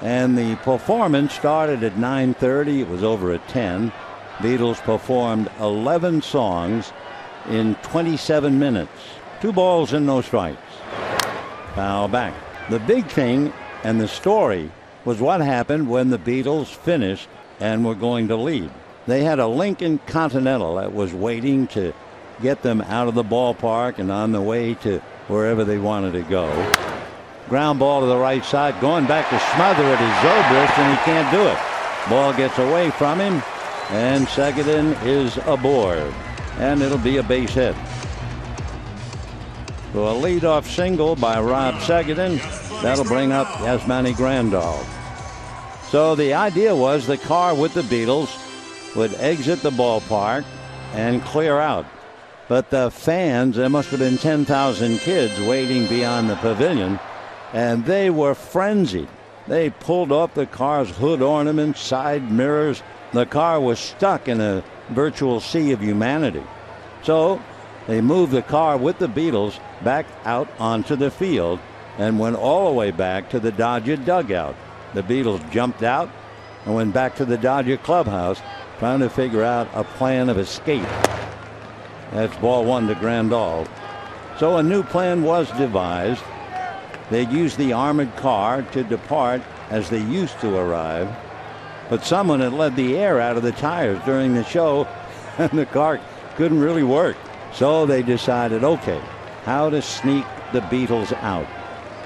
[0.00, 2.80] And the performance started at 9:30.
[2.80, 3.92] It was over at 10.
[4.38, 6.92] Beatles performed 11 songs
[7.50, 8.92] in 27 minutes.
[9.42, 10.58] Two balls and no strikes.
[11.74, 12.32] Foul back.
[12.70, 13.52] The big thing
[13.84, 14.70] and the story
[15.04, 18.70] was what happened when the Beatles finished and were going to leave.
[19.06, 21.92] They had a Lincoln Continental that was waiting to
[22.40, 26.22] get them out of the ballpark and on the way to wherever they wanted to
[26.22, 26.48] go.
[27.50, 31.04] Ground ball to the right side, going back to smother it is Zobrist, and he
[31.04, 31.58] can't do it.
[32.08, 33.42] Ball gets away from him,
[33.90, 36.14] and Segedin is aboard,
[36.58, 37.74] and it'll be a base hit.
[39.92, 42.38] So a leadoff single by Rob Segedin.
[42.82, 44.78] That'll bring up Yasmani Grandal.
[45.90, 48.30] So the idea was the car with the Beatles
[48.94, 50.44] would exit the ballpark
[50.94, 51.86] and clear out.
[52.46, 57.00] But the fans, there must have been 10,000 kids waiting beyond the pavilion,
[57.52, 59.08] and they were frenzied.
[59.46, 62.82] They pulled off the car's hood ornaments, side mirrors.
[63.12, 66.44] The car was stuck in a virtual sea of humanity.
[67.02, 67.42] So
[67.86, 71.58] they moved the car with the Beatles back out onto the field
[71.98, 74.54] and went all the way back to the Dodger dugout.
[74.94, 76.10] The Beatles jumped out
[76.64, 78.40] and went back to the Dodger clubhouse
[78.78, 80.86] trying to figure out a plan of escape.
[82.12, 83.68] That's ball one to Grandal.
[84.38, 86.22] So a new plan was devised.
[87.10, 91.08] They'd use the armored car to depart as they used to arrive.
[91.88, 94.86] But someone had let the air out of the tires during the show,
[95.38, 96.00] and the car
[96.36, 97.16] couldn't really work.
[97.52, 99.00] So they decided, okay,
[99.44, 101.46] how to sneak the Beatles out.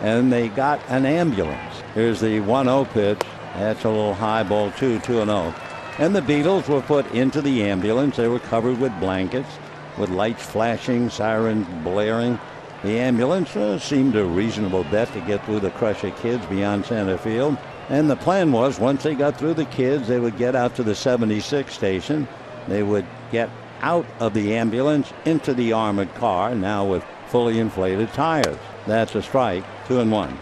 [0.00, 1.82] And they got an ambulance.
[1.94, 3.20] Here's the 1 0 pitch.
[3.54, 5.54] That's a little high ball, 2 2 0.
[5.98, 8.16] And the Beatles were put into the ambulance.
[8.16, 9.50] They were covered with blankets,
[9.98, 12.38] with lights flashing, sirens blaring.
[12.84, 16.84] The ambulance uh, seemed a reasonable bet to get through the crush of kids beyond
[16.84, 17.56] Center Field.
[17.88, 20.82] And the plan was once they got through the kids, they would get out to
[20.82, 22.28] the 76 station.
[22.68, 23.48] They would get
[23.80, 28.58] out of the ambulance into the armored car, now with fully inflated tires.
[28.86, 30.38] That's a strike, two and one.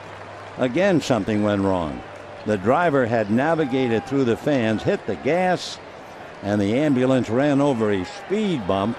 [0.58, 2.02] Again, something went wrong.
[2.44, 5.78] The driver had navigated through the fans, hit the gas,
[6.42, 8.98] and the ambulance ran over a speed bump.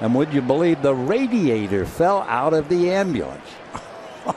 [0.00, 3.48] And would you believe the radiator fell out of the ambulance?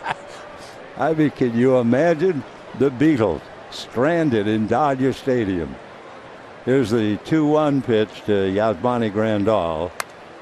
[0.97, 2.43] I mean, can you imagine
[2.79, 3.41] the Beatles
[3.71, 5.75] stranded in Dodger Stadium.
[6.65, 9.91] Here's the 2 1 pitch to Yasmani Grandal.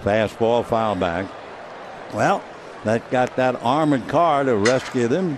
[0.01, 1.25] Fastball foul back.
[2.13, 2.43] Well,
[2.83, 5.37] that got that armored car to rescue them.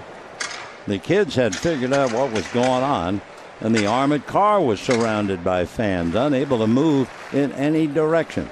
[0.88, 3.22] The kids had figured out what was going on,
[3.62, 8.50] and the armored car was surrounded by fans, unable to move in any direction.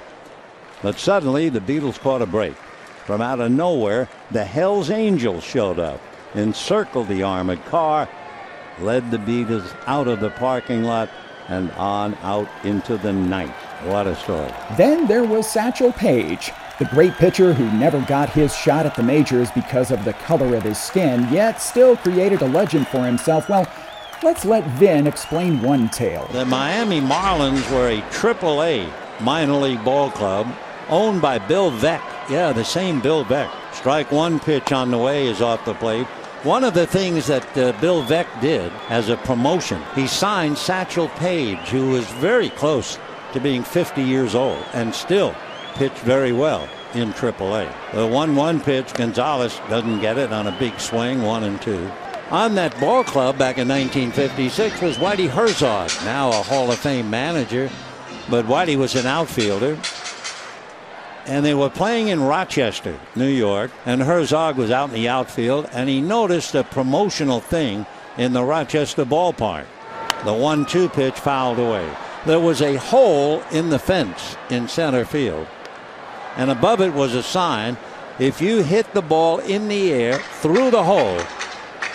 [0.82, 2.54] But suddenly, the Beatles caught a break.
[3.04, 6.00] From out of nowhere, the Hells Angels showed up,
[6.34, 8.08] encircled the armored car,
[8.80, 11.08] led the Beatles out of the parking lot
[11.48, 13.54] and on out into the night.
[13.84, 14.52] What a story.
[14.76, 19.02] Then there was Satchel Paige, the great pitcher who never got his shot at the
[19.02, 23.48] majors because of the color of his skin, yet still created a legend for himself.
[23.48, 23.66] Well,
[24.22, 26.28] let's let Vin explain one tale.
[26.32, 30.46] The Miami Marlins were a triple A minor league ball club
[30.88, 32.02] owned by Bill Veeck.
[32.30, 33.50] Yeah, the same Bill Veeck.
[33.74, 36.06] Strike one pitch on the way is off the plate.
[36.42, 41.08] One of the things that uh, Bill Veeck did as a promotion, he signed Satchel
[41.08, 42.98] Paige, who was very close
[43.32, 45.34] to being 50 years old and still
[45.74, 47.70] pitched very well in AAA.
[47.92, 51.90] The 1 1 pitch, Gonzalez doesn't get it on a big swing, 1 and 2.
[52.30, 57.08] On that ball club back in 1956 was Whitey Herzog, now a Hall of Fame
[57.08, 57.70] manager,
[58.28, 59.78] but Whitey was an outfielder
[61.26, 65.68] and they were playing in Rochester, New York, and Herzog was out in the outfield,
[65.72, 67.84] and he noticed a promotional thing
[68.16, 69.66] in the Rochester ballpark.
[70.24, 71.88] The 1 2 pitch fouled away.
[72.24, 75.46] There was a hole in the fence in center field,
[76.36, 77.76] and above it was a sign
[78.18, 81.20] if you hit the ball in the air through the hole,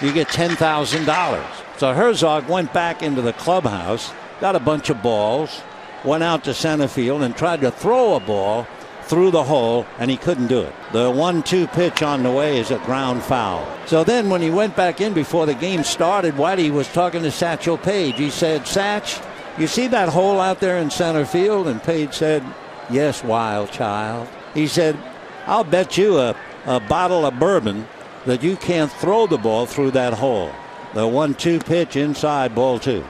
[0.01, 1.45] you get $10,000.
[1.77, 5.61] So Herzog went back into the clubhouse, got a bunch of balls,
[6.03, 8.67] went out to center field, and tried to throw a ball
[9.11, 10.73] through the hole, and he couldn't do it.
[10.93, 13.67] The 1 2 pitch on the way is a ground foul.
[13.85, 17.29] So then, when he went back in before the game started, Whitey was talking to
[17.29, 18.17] Satchel Paige.
[18.17, 19.21] He said, Satch,
[19.59, 21.67] you see that hole out there in center field?
[21.67, 22.41] And Paige said,
[22.89, 24.29] Yes, wild child.
[24.53, 24.97] He said,
[25.45, 26.33] I'll bet you a,
[26.65, 27.85] a bottle of bourbon
[28.25, 30.53] that you can't throw the ball through that hole.
[30.93, 33.03] The 1 2 pitch inside, ball two.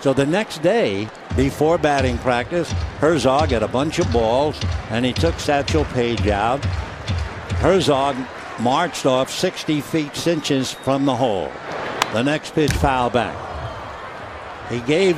[0.00, 4.58] So the next day, before batting practice, Herzog had a bunch of balls
[4.90, 6.64] and he took Satchel Paige out.
[7.56, 8.16] Herzog
[8.60, 11.52] marched off 60 feet inches from the hole.
[12.12, 13.36] The next pitch foul back.
[14.70, 15.16] He gave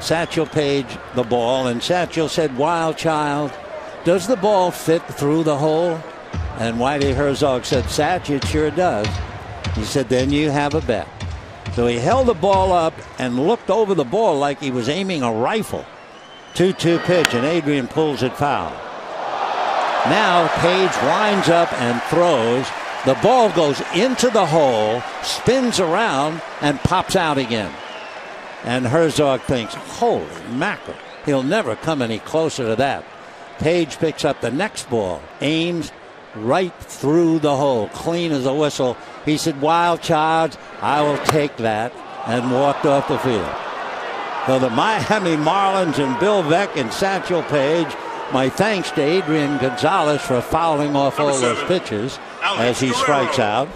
[0.00, 3.52] Satchel Paige the ball, and Satchel said, Wild child,
[4.04, 6.00] does the ball fit through the hole?
[6.58, 9.06] And Whitey Herzog said, Satch, it sure does.
[9.74, 11.08] He said, Then you have a bet.
[11.74, 15.22] So he held the ball up and looked over the ball like he was aiming
[15.22, 15.84] a rifle.
[16.54, 18.70] 2 2 pitch, and Adrian pulls it foul.
[20.06, 22.66] Now Paige winds up and throws.
[23.04, 27.72] The ball goes into the hole, spins around, and pops out again.
[28.64, 33.04] And Herzog thinks, holy mackerel, he'll never come any closer to that.
[33.58, 35.92] Paige picks up the next ball, aims
[36.36, 38.96] right through the hole, clean as a whistle.
[39.24, 41.92] He said, Wild charge, I will take that,
[42.26, 43.54] and walked off the field.
[44.46, 47.94] So the Miami Marlins and Bill Veeck and Satchel Paige,
[48.32, 53.68] my thanks to Adrian Gonzalez for fouling off all those pitches as he strikes out.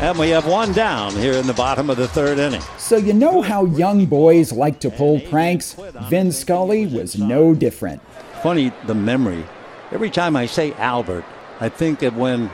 [0.00, 2.60] And we have one down here in the bottom of the third inning.
[2.78, 5.76] So, you know how young boys like to pull pranks?
[6.08, 8.02] Vin Scully was no different.
[8.42, 9.44] Funny, the memory.
[9.92, 11.24] Every time I say Albert,
[11.60, 12.50] I think that when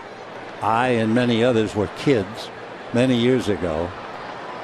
[0.62, 2.50] I and many others were kids
[2.92, 3.90] many years ago.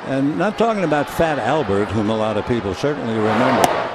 [0.07, 3.93] And not talking about Fat Albert, whom a lot of people certainly remember.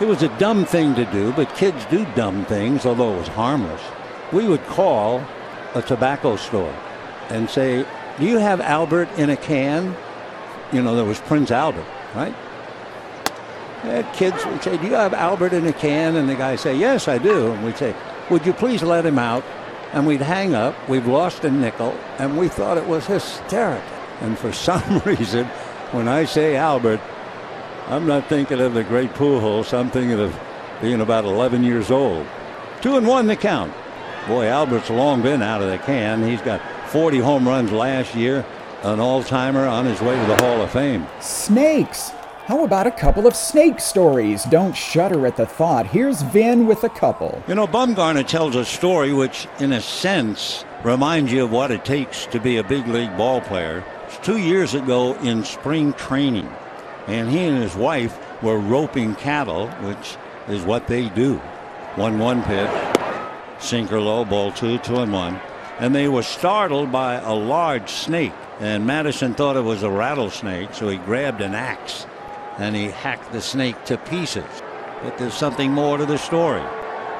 [0.00, 3.28] It was a dumb thing to do, but kids do dumb things, although it was
[3.28, 3.82] harmless.
[4.32, 5.24] We would call
[5.74, 6.74] a tobacco store
[7.30, 7.86] and say,
[8.18, 9.96] Do you have Albert in a can?
[10.72, 12.34] You know, there was Prince Albert, right?
[13.84, 16.16] And kids would say, Do you have Albert in a can?
[16.16, 17.52] And the guy say, Yes, I do.
[17.52, 17.94] And we'd say,
[18.30, 19.44] Would you please let him out?
[19.92, 20.74] And we'd hang up.
[20.88, 23.98] We've lost a nickel, and we thought it was hysterical.
[24.20, 25.46] And for some reason,
[25.90, 27.00] when I say Albert,
[27.88, 29.76] I'm not thinking of the great Pujols.
[29.76, 30.38] I'm thinking of
[30.80, 32.26] being about 11 years old.
[32.80, 33.72] Two and one the count.
[34.26, 36.22] Boy, Albert's long been out of the can.
[36.22, 36.60] He's got
[36.90, 38.46] 40 home runs last year,
[38.82, 41.06] an all-timer on his way to the Hall of Fame.
[41.20, 42.12] Snakes!
[42.46, 44.42] How about a couple of snake stories?
[44.42, 45.86] Don't shudder at the thought.
[45.86, 47.40] Here's Vin with a couple.
[47.46, 51.84] You know, Bumgarner tells a story which, in a sense, reminds you of what it
[51.84, 53.84] takes to be a big league ball player.
[54.06, 56.52] It's two years ago in spring training,
[57.06, 60.16] and he and his wife were roping cattle, which
[60.48, 61.36] is what they do.
[61.94, 62.96] 1 1 pitch,
[63.60, 65.40] sinker low, ball two, two and one.
[65.78, 68.32] and they were startled by a large snake.
[68.58, 72.06] And Madison thought it was a rattlesnake, so he grabbed an axe
[72.58, 74.44] and he hacked the snake to pieces.
[75.02, 76.62] But there's something more to the story.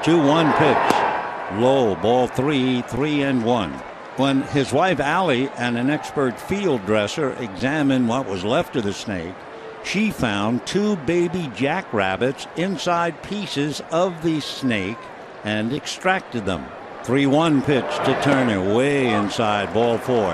[0.03, 1.59] 2 1 pitch.
[1.59, 3.71] Low, ball three, three and one.
[4.17, 8.93] When his wife Allie and an expert field dresser examined what was left of the
[8.93, 9.35] snake,
[9.83, 14.97] she found two baby jackrabbits inside pieces of the snake
[15.43, 16.65] and extracted them.
[17.03, 20.33] 3 1 pitch to Turner, way inside, ball four.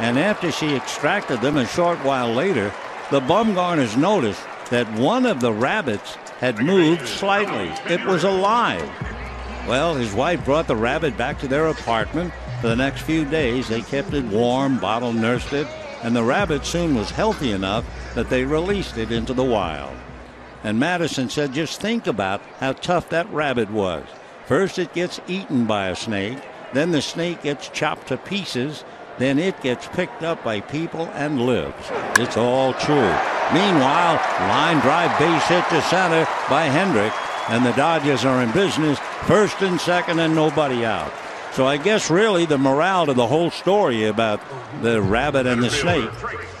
[0.00, 2.72] And after she extracted them a short while later,
[3.10, 7.68] the Bumgarners noticed that one of the rabbits had moved slightly.
[7.92, 8.88] It was alive.
[9.66, 12.32] Well, his wife brought the rabbit back to their apartment.
[12.60, 15.66] For the next few days, they kept it warm, bottle nursed it,
[16.02, 17.84] and the rabbit soon was healthy enough
[18.14, 19.96] that they released it into the wild.
[20.62, 24.04] And Madison said, just think about how tough that rabbit was.
[24.46, 26.38] First, it gets eaten by a snake,
[26.72, 28.84] then the snake gets chopped to pieces,
[29.20, 31.90] then it gets picked up by people and lives.
[32.18, 33.14] It's all true.
[33.52, 34.14] Meanwhile,
[34.48, 37.12] line drive base hit to center by Kendrick,
[37.50, 41.12] and the Dodgers are in business, first and second, and nobody out.
[41.52, 44.40] So I guess really the morale to the whole story about
[44.80, 46.08] the rabbit and the snake,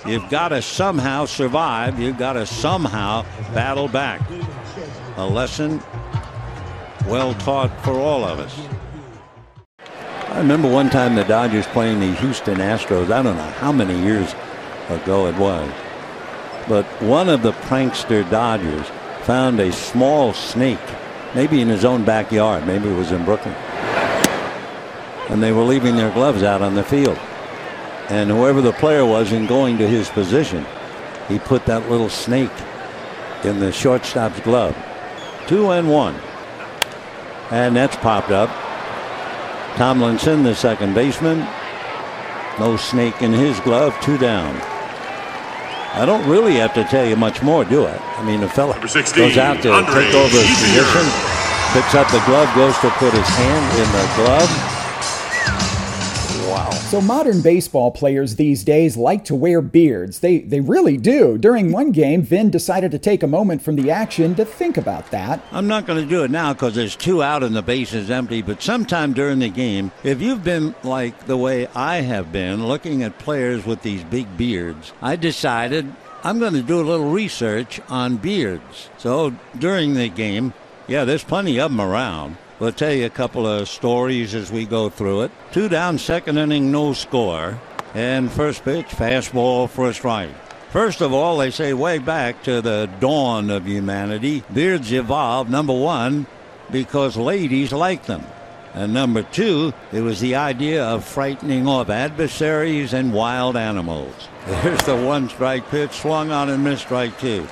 [0.04, 1.98] you've got to somehow survive.
[1.98, 4.20] You've got to somehow battle back.
[5.16, 5.80] A lesson
[7.06, 8.79] well taught for all of us.
[10.30, 13.10] I remember one time the Dodgers playing the Houston Astros.
[13.10, 14.34] I don't know how many years
[14.88, 15.70] ago it was.
[16.68, 18.86] But one of the prankster Dodgers
[19.22, 20.78] found a small snake,
[21.34, 22.66] maybe in his own backyard.
[22.66, 23.56] Maybe it was in Brooklyn
[25.30, 27.16] and they were leaving their gloves out on the field.
[28.08, 30.66] And whoever the player was in going to his position,
[31.28, 32.50] he put that little snake
[33.44, 34.76] in the shortstop's glove.
[35.46, 36.16] Two and one.
[37.52, 38.50] And that's popped up.
[39.76, 41.46] Tomlinson, the second baseman.
[42.58, 44.54] No snake in his glove, two down.
[45.92, 47.96] I don't really have to tell you much more, do I?
[48.18, 51.06] I mean, the fella 16, goes out to Andre take over his position,
[51.74, 54.79] picks up the glove, goes to put his hand in the glove,
[56.90, 60.18] so modern baseball players these days like to wear beards.
[60.18, 61.38] They they really do.
[61.38, 65.08] During one game, Vin decided to take a moment from the action to think about
[65.12, 65.40] that.
[65.52, 68.10] I'm not going to do it now because there's two out and the base is
[68.10, 68.42] empty.
[68.42, 73.04] But sometime during the game, if you've been like the way I have been, looking
[73.04, 77.80] at players with these big beards, I decided I'm going to do a little research
[77.88, 78.90] on beards.
[78.98, 80.54] So during the game,
[80.88, 82.36] yeah, there's plenty of them around.
[82.60, 85.30] We'll tell you a couple of stories as we go through it.
[85.50, 87.58] Two down, second inning, no score.
[87.94, 90.28] And first pitch, fastball a strike.
[90.68, 95.72] First of all, they say way back to the dawn of humanity, beards evolved, number
[95.72, 96.26] one,
[96.70, 98.24] because ladies like them.
[98.74, 104.28] And number two, it was the idea of frightening off adversaries and wild animals.
[104.46, 107.48] There's the one strike pitch swung on and missed strike two.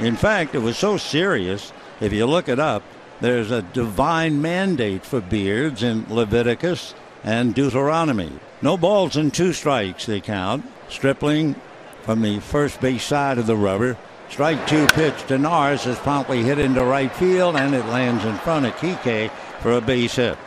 [0.00, 2.82] In fact, it was so serious, if you look it up,
[3.20, 6.94] there's a divine mandate for beards in Leviticus
[7.24, 8.32] and Deuteronomy.
[8.62, 10.64] No balls and two strikes, they count.
[10.88, 11.54] Stripling
[12.02, 13.96] from the first base side of the rubber.
[14.30, 18.36] Strike two pitch to Norris is promptly hit into right field and it lands in
[18.38, 20.38] front of Kike for a base hit.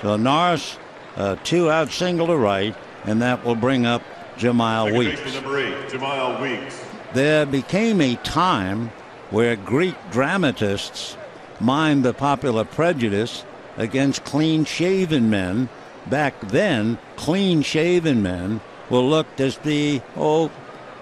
[0.00, 0.78] So Norris,
[1.16, 4.02] a two out single to right, and that will bring up
[4.36, 5.20] Jemile Weeks.
[5.20, 6.84] Eight, Weeks.
[7.14, 8.88] There became a time
[9.30, 11.16] where Greek dramatists
[11.62, 13.44] mind the popular prejudice
[13.76, 15.68] against clean shaven men.
[16.06, 18.60] Back then, clean shaven men
[18.90, 20.50] were looked as the, oh,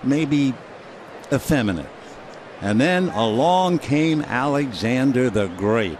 [0.02, 0.54] maybe
[1.32, 1.88] effeminate.
[2.60, 5.98] And then along came Alexander the Great.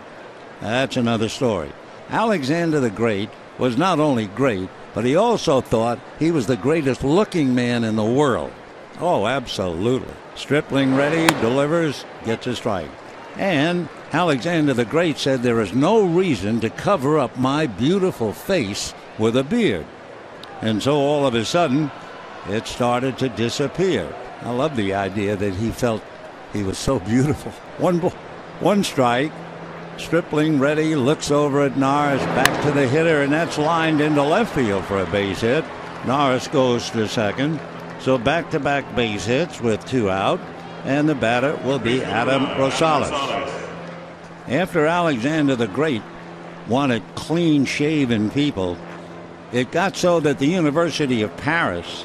[0.61, 1.73] That's another story.
[2.11, 7.03] Alexander the Great was not only great, but he also thought he was the greatest
[7.05, 8.53] looking man in the world.
[8.99, 10.13] Oh, absolutely.
[10.35, 12.91] Stripling ready, delivers, gets a strike.
[13.37, 18.93] And Alexander the Great said, There is no reason to cover up my beautiful face
[19.19, 19.87] with a beard.
[20.61, 21.93] And so all of a sudden,
[22.49, 24.13] it started to disappear.
[24.43, 26.03] I love the idea that he felt
[26.53, 27.53] he was so beautiful.
[27.79, 28.01] One,
[28.61, 29.33] one strike.
[29.97, 34.55] Stripling ready, looks over at Norris, back to the hitter, and that's lined into left
[34.55, 35.63] field for a base hit.
[36.07, 37.61] Norris goes to second.
[38.01, 40.41] So back to back base hits with two out,
[40.85, 43.60] and the batter will be Adam Rosales.
[44.51, 46.03] After Alexander the Great
[46.67, 48.77] wanted clean shaven people,
[49.53, 52.05] it got so that the University of Paris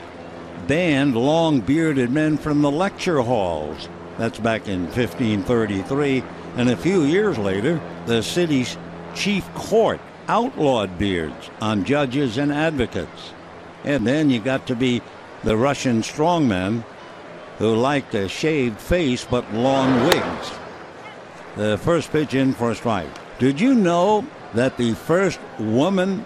[0.67, 3.89] banned long bearded men from the lecture halls.
[4.19, 6.23] That's back in 1533.
[6.55, 8.77] And a few years later, the city's
[9.15, 13.33] chief court outlawed beards on judges and advocates.
[13.83, 15.01] And then you got to be
[15.43, 16.83] the Russian strongmen
[17.57, 20.51] who liked a shaved face but long wigs.
[21.55, 23.07] The first pitch in for a strike.
[23.39, 26.25] Did you know that the first woman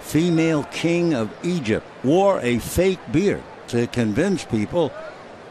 [0.00, 4.92] female king of Egypt wore a fake beard to convince people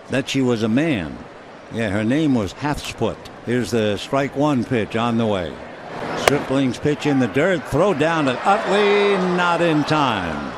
[0.10, 1.18] that she was a man?
[1.74, 3.18] Yeah, her name was Hatshepsut.
[3.46, 5.54] Here's the strike one pitch on the way.
[6.18, 10.52] Stripling's pitch in the dirt, throw down to Utley, not in time.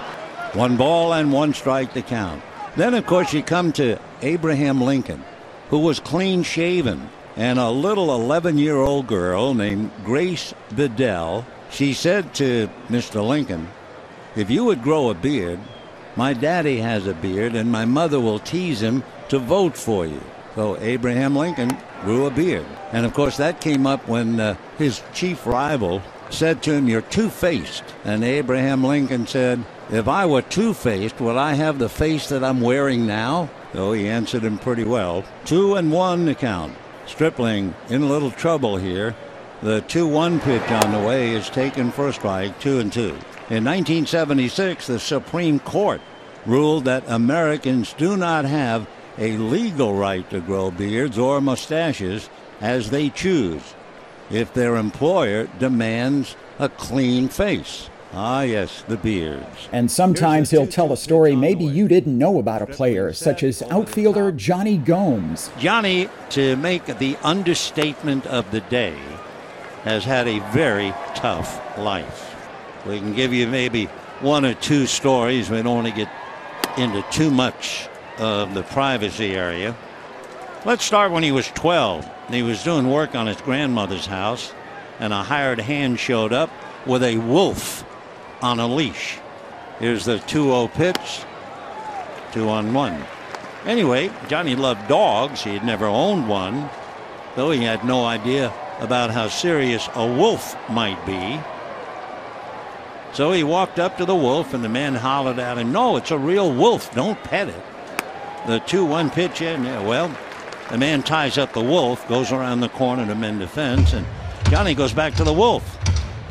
[0.54, 2.42] One ball and one strike to count.
[2.76, 5.24] Then, of course, you come to Abraham Lincoln,
[5.70, 11.46] who was clean shaven, and a little 11 year old girl named Grace Bedell.
[11.70, 13.26] She said to Mr.
[13.26, 13.68] Lincoln,
[14.36, 15.60] If you would grow a beard,
[16.16, 20.22] my daddy has a beard, and my mother will tease him to vote for you.
[20.56, 22.66] So Abraham Lincoln grew a beard.
[22.92, 27.02] And of course, that came up when uh, his chief rival said to him, You're
[27.02, 27.84] two faced.
[28.04, 32.44] And Abraham Lincoln said, If I were two faced, would I have the face that
[32.44, 33.52] I'm wearing now?
[33.74, 35.24] So he answered him pretty well.
[35.46, 36.74] Two and one to count.
[37.08, 39.16] Stripling in a little trouble here.
[39.64, 43.02] The 2 1 pitch on the way is taken for a strike, 2 and 2.
[43.50, 46.02] In 1976, the Supreme Court
[46.46, 48.88] ruled that Americans do not have
[49.18, 52.30] a legal right to grow beards or mustaches
[52.62, 53.64] as they choose
[54.30, 57.90] if their employer demands a clean face.
[58.20, 59.70] Ah, yes, the beards.
[59.72, 63.62] And sometimes he'll tell a story maybe you didn't know about a player, such as
[63.62, 65.52] outfielder Jonny Gomes.
[65.60, 68.98] Jonny, to make the understatement of the day,
[69.84, 72.36] has had a very tough life.
[72.88, 73.86] We can give you maybe
[74.22, 75.52] one or two stories.
[75.52, 76.10] We don't want to get
[76.76, 77.88] into too much
[78.18, 79.78] of the privacy area.
[80.66, 82.10] Let's start when he was 12.
[82.32, 84.54] He was doing work on his grandmother's house,
[85.00, 86.50] and a hired hand showed up
[86.88, 87.84] with a wolf
[88.42, 89.20] on a leash.
[89.80, 91.24] Here's the 2 0 pitch.
[92.32, 93.04] Two on one.
[93.66, 95.44] Anyway, Jonny loved dogs.
[95.44, 96.70] He had never owned one,
[97.36, 101.40] though he had no idea about how serious a wolf might be.
[103.14, 106.12] So he walked up to the wolf, and the man hollered at him, No, it's
[106.12, 106.94] a real wolf.
[106.94, 107.64] Don't pet it.
[108.46, 110.16] The 2 1 pitch in, yeah, well,
[110.70, 114.06] the man ties up the wolf, goes around the corner to mend the fence, and
[114.50, 115.78] Jonny goes back to the wolf,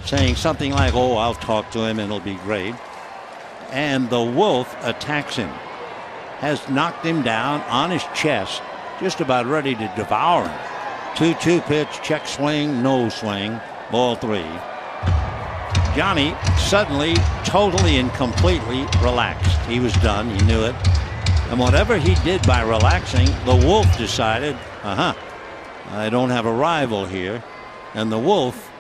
[0.07, 2.75] saying something like, Oh, I'll talk to him, and it'll be great.
[3.71, 5.49] And the wolf attacks him,
[6.39, 8.63] has knocked him down on his chest,
[9.01, 10.59] just about ready to devour him.
[11.17, 14.47] 2 2 pitch, check swing, no swing, ball three.
[15.97, 19.59] Jonny suddenly, totally and completely relaxed.
[19.67, 20.29] He was done.
[20.29, 20.75] He knew it.
[21.49, 25.15] And whatever he did by relaxing, the wolf decided, uh huh,
[25.91, 27.43] I don't have a rival here.
[27.95, 28.71] And the wolf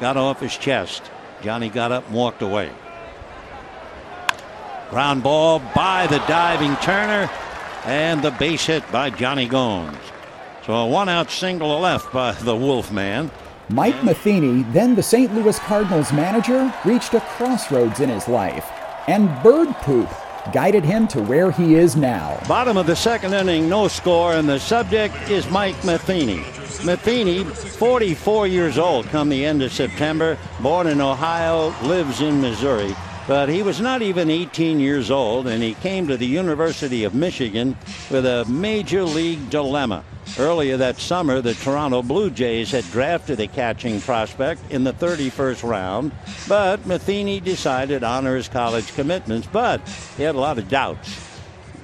[0.00, 1.02] got off his chest.
[1.42, 2.70] Jonny got up and walked away.
[4.90, 7.30] Ground ball by the diving Turner
[7.84, 9.96] and the base hit by Jonny Gomes.
[10.66, 13.30] So a one out single left by the Wolfman.
[13.68, 15.34] Mike Matheny, then the St.
[15.34, 18.68] Louis Cardinals manager, reached a crossroads in his life,
[19.08, 20.08] and bird poop
[20.52, 22.38] guided him to where he is now.
[22.48, 26.44] Bottom of the second inning, no score, and the subject is Mike Matheny.
[26.84, 32.92] Matheny, 44 years old come the end of September, born in Ohio, lives in Missouri.
[33.28, 37.14] But he was not even 18 years old, and he came to the University of
[37.14, 37.76] Michigan
[38.10, 40.02] with a major league dilemma.
[40.40, 45.68] Earlier that summer, the Toronto Blue Jays had drafted a catching prospect in the 31st
[45.68, 46.10] round,
[46.48, 49.80] but Matheny decided to honor his college commitments, but
[50.16, 51.31] he had a lot of doubts.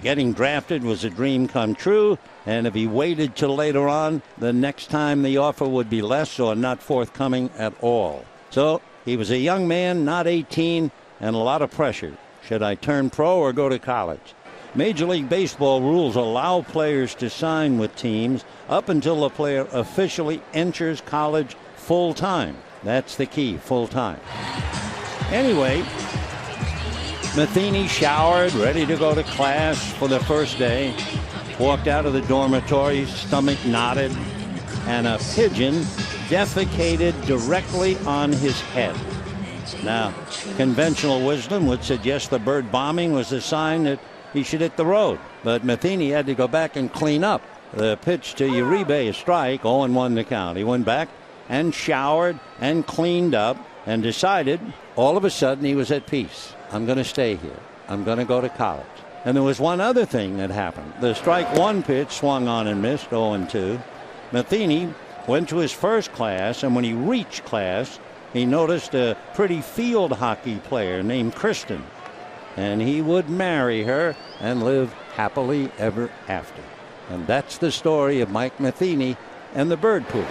[0.02, 4.52] Getting drafted was a dream come true, and if he waited till later on, the
[4.52, 8.24] next time the offer would be less or not forthcoming at all.
[8.50, 12.16] So he was a young man, not 18, and a lot of pressure.
[12.46, 14.34] Should I turn pro or go to college?
[14.74, 20.40] Major League Baseball rules allow players to sign with teams up until the player officially
[20.54, 22.56] enters college full time.
[22.84, 24.20] That's the key, full time.
[25.30, 25.84] Anyway,
[27.36, 30.92] Matheny showered, ready to go to class for the first day.
[31.60, 34.10] Walked out of the dormitory, stomach knotted,
[34.86, 35.74] and a pigeon
[36.28, 38.96] defecated directly on his head.
[39.84, 40.12] Now,
[40.56, 44.00] conventional wisdom would suggest the bird bombing was a sign that
[44.32, 45.20] he should hit the road.
[45.44, 47.42] But Matheny had to go back and clean up.
[47.72, 50.56] The pitch to Uribe, a strike, 0 1 the count.
[50.56, 51.08] He went back
[51.48, 54.60] and showered and cleaned up and decided
[54.96, 56.54] all of a sudden he was at peace.
[56.70, 57.58] I'm going to stay here.
[57.88, 58.86] I'm going to go to college.
[59.24, 60.92] And there was one other thing that happened.
[61.00, 63.80] The strike one pitch swung on and missed, 0 2.
[64.32, 64.92] Matheny
[65.26, 67.98] went to his first class, and when he reached class,
[68.32, 71.84] he noticed a pretty field hockey player named Kristen,
[72.56, 76.62] and he would marry her and live happily ever after.
[77.10, 79.16] And that's the story of Mike Matheny
[79.54, 80.26] and the bird pool.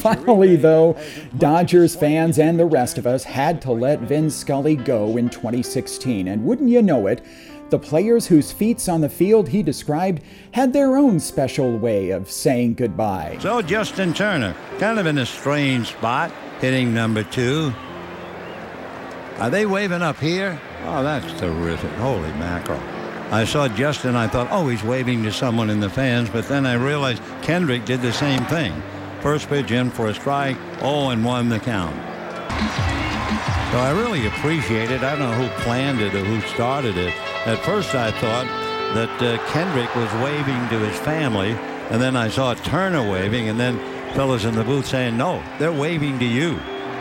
[0.00, 0.96] Finally, though,
[1.38, 6.28] Dodgers fans and the rest of us had to let Vin Scully go in 2016.
[6.28, 7.24] And wouldn't you know it,
[7.70, 10.22] the players whose feats on the field he described
[10.52, 13.38] had their own special way of saying goodbye.
[13.40, 16.30] So, Justin Turner, kind of in a strange spot,
[16.60, 17.72] hitting number two.
[19.38, 20.60] Are they waving up here?
[20.84, 21.90] Oh, that's terrific.
[21.92, 22.80] Holy mackerel.
[23.32, 26.66] I saw Justin, I thought, oh, he's waving to someone in the fans, but then
[26.66, 28.74] I realized Kendrick did the same thing.
[29.22, 31.94] First pitch in for a strike, 0 and 1 the count.
[33.70, 35.02] So I really appreciate it.
[35.04, 37.14] I don't know who planned it or who started it.
[37.46, 38.46] At first, I thought
[38.94, 41.52] that uh, Kendrick was waving to his family,
[41.90, 43.78] and then I saw Turner waving, and then
[44.14, 46.56] fellas in the booth saying, no, they're waving to you.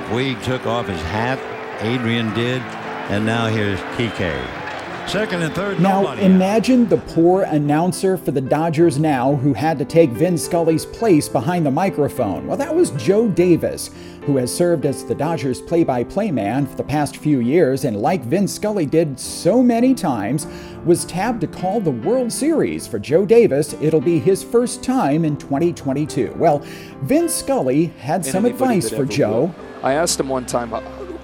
[0.09, 1.39] Puig took off his hat,
[1.81, 2.61] Adrian did,
[3.09, 4.60] and now here's Kike.
[5.07, 5.79] Second and third.
[5.81, 10.85] Now, imagine the poor announcer for the Dodgers now who had to take Vin Scully's
[10.85, 12.47] place behind the microphone.
[12.47, 13.89] Well, that was Joe Davis,
[14.23, 17.83] who has served as the Dodgers play by play man for the past few years
[17.83, 20.47] and, like Vin Scully did so many times,
[20.85, 22.87] was tabbed to call the World Series.
[22.87, 26.35] For Joe Davis, it'll be his first time in 2022.
[26.37, 26.59] Well,
[27.01, 29.41] Vin Scully had some advice for Joe.
[29.41, 29.55] Will.
[29.83, 30.79] I asked him one time, uh,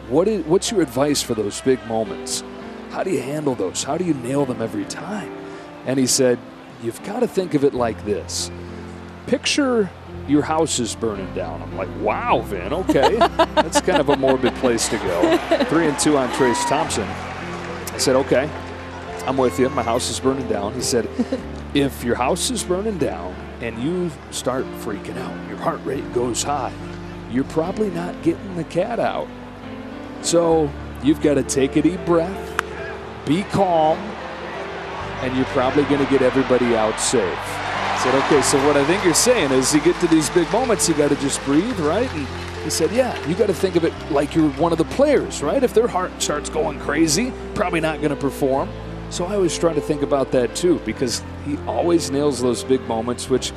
[0.09, 2.43] what is, what's your advice for those big moments?
[2.89, 3.83] How do you handle those?
[3.83, 5.31] How do you nail them every time?
[5.85, 6.39] And he said,
[6.81, 8.51] You've got to think of it like this
[9.27, 9.89] picture
[10.27, 11.61] your house is burning down.
[11.61, 13.15] I'm like, wow, Vin, okay.
[13.55, 15.37] That's kind of a morbid place to go.
[15.65, 17.07] Three and two on Trayce Thompson.
[17.07, 18.49] I said, okay,
[19.25, 19.69] I'm with you.
[19.69, 20.73] My house is burning down.
[20.73, 21.07] He said,
[21.73, 26.43] if your house is burning down and you start freaking out, your heart rate goes
[26.43, 26.73] high,
[27.31, 29.27] you're probably not getting the cat out.
[30.21, 30.69] So
[31.03, 32.56] you've got to take a deep breath
[33.27, 33.97] be calm,
[35.21, 37.37] and you're probably going to get everybody out safe.
[37.37, 40.51] I said, okay, so what I think you're saying is you get to these big
[40.51, 42.11] moments, you got to just breathe, right?
[42.13, 42.27] And
[42.63, 45.41] he said, yeah, you got to think of it like you're one of the players,
[45.41, 45.63] right?
[45.63, 48.69] If their heart starts going crazy, probably not going to perform.
[49.09, 52.81] So I always try to think about that too, because he always nails those big
[52.87, 53.51] moments, which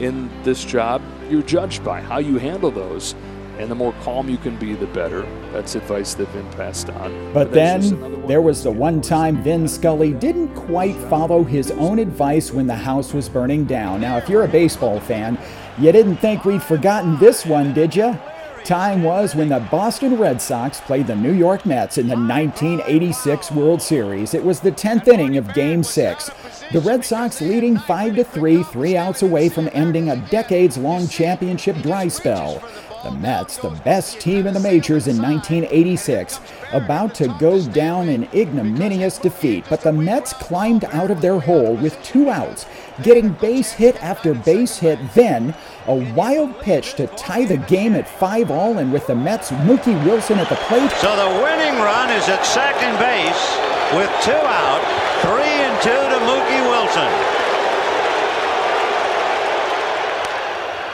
[0.00, 3.14] in this job, you're judged by how you handle those
[3.58, 5.22] and the more calm you can be, the better.
[5.52, 7.32] That's advice that Vin passed on.
[7.32, 11.98] But, but then there was the one time Vin Scully didn't quite follow his own
[11.98, 14.00] advice when the house was burning down.
[14.00, 15.38] Now, if you're a baseball fan,
[15.78, 18.18] you didn't think we'd forgotten this one, did you?
[18.64, 23.50] Time was when the Boston Red Sox played the New York Mets in the 1986
[23.50, 24.32] World Series.
[24.32, 26.30] It was the 10th inning of Game 6.
[26.72, 31.76] The Red Sox leading 5 to 3, 3 outs away from ending a decades-long championship
[31.82, 32.66] dry spell.
[33.04, 36.40] The Mets, the best team in the majors in 1986,
[36.72, 41.76] about to go down in ignominious defeat, but the Mets climbed out of their hole
[41.76, 42.64] with two outs,
[43.02, 45.54] getting base hit after base hit, then
[45.86, 50.02] a wild pitch to tie the game at 5 all, and with the Mets' Mookie
[50.06, 50.90] Wilson at the plate.
[50.92, 53.44] So the winning run is at second base
[53.92, 54.80] with two out,
[55.20, 57.43] three and two to Mookie Wilson.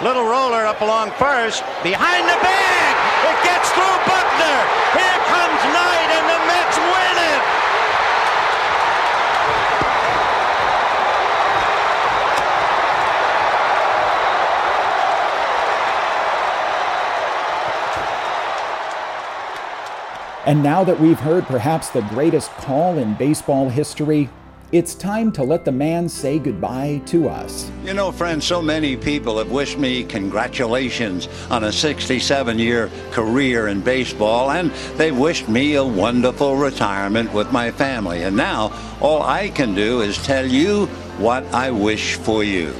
[0.02, 1.62] Little roller up along first.
[1.82, 2.96] Behind the bag.
[3.28, 4.60] It gets through Buckner.
[4.96, 7.42] Here comes Knight, and the Mets win it.
[20.46, 24.30] And now that we've heard perhaps the greatest call in baseball history,
[24.72, 27.70] it's time to let the man say goodbye to us.
[27.84, 33.66] You know, friends, so many people have wished me congratulations on a 67 year career
[33.66, 38.22] in baseball, and they've wished me a wonderful retirement with my family.
[38.22, 40.86] And now, all I can do is tell you
[41.18, 42.72] what I wish for you.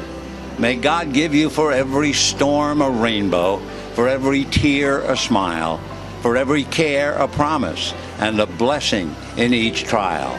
[0.58, 3.56] May God give you for every storm a rainbow,
[3.94, 5.78] for every tear a smile,
[6.20, 10.38] for every care a promise, and a blessing in each trial.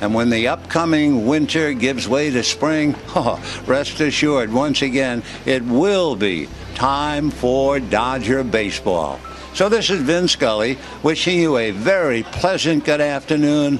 [0.00, 5.64] And when the upcoming winter gives way to spring, oh, rest assured, once again, it
[5.64, 9.18] will be time for Dodger baseball.
[9.54, 13.78] So this is Vin Scully wishing you a very pleasant good afternoon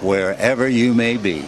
[0.00, 1.44] wherever you may be.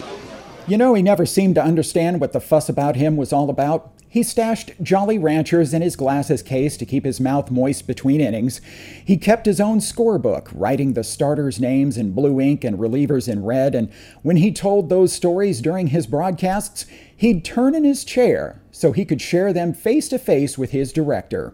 [0.67, 3.91] You know, he never seemed to understand what the fuss about him was all about.
[4.11, 8.59] He stashed Jolly Ranchers in his glasses case to keep his mouth moist between innings.
[9.05, 13.45] He kept his own scorebook, writing the starters' names in blue ink and relievers in
[13.45, 13.91] red, and
[14.23, 19.05] when he told those stories during his broadcasts, he'd turn in his chair so he
[19.05, 21.53] could share them face to face with his director.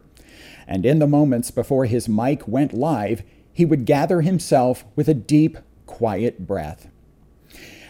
[0.65, 5.13] And in the moments before his mic went live, he would gather himself with a
[5.13, 6.87] deep, quiet breath.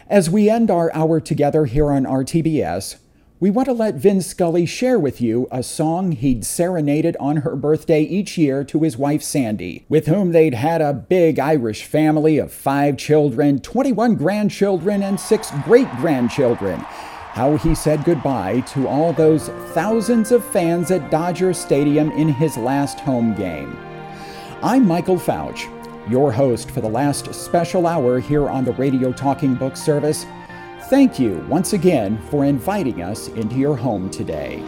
[0.08, 2.98] As we end our hour together here on RTBS,
[3.38, 7.58] we want to let Vin Scully share with you a song he'd serenaded on her
[7.58, 12.38] birthday each year to his wife Sandy, with whom they'd had a big Irish family
[12.38, 16.80] of five children, 21 grandchildren, and six great grandchildren.
[16.80, 22.56] How he said goodbye to all those thousands of fans at Dodger Stadium in his
[22.56, 23.78] last home game.
[24.64, 25.70] I'm Michael Fouch,
[26.10, 30.26] your host for the last special hour here on the Radio Talking Book service.
[30.88, 34.64] Thank you once again for inviting us into your home today.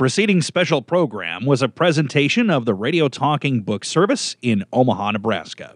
[0.00, 5.74] Preceding special program was a presentation of the Radio Talking Book Service in Omaha, Nebraska.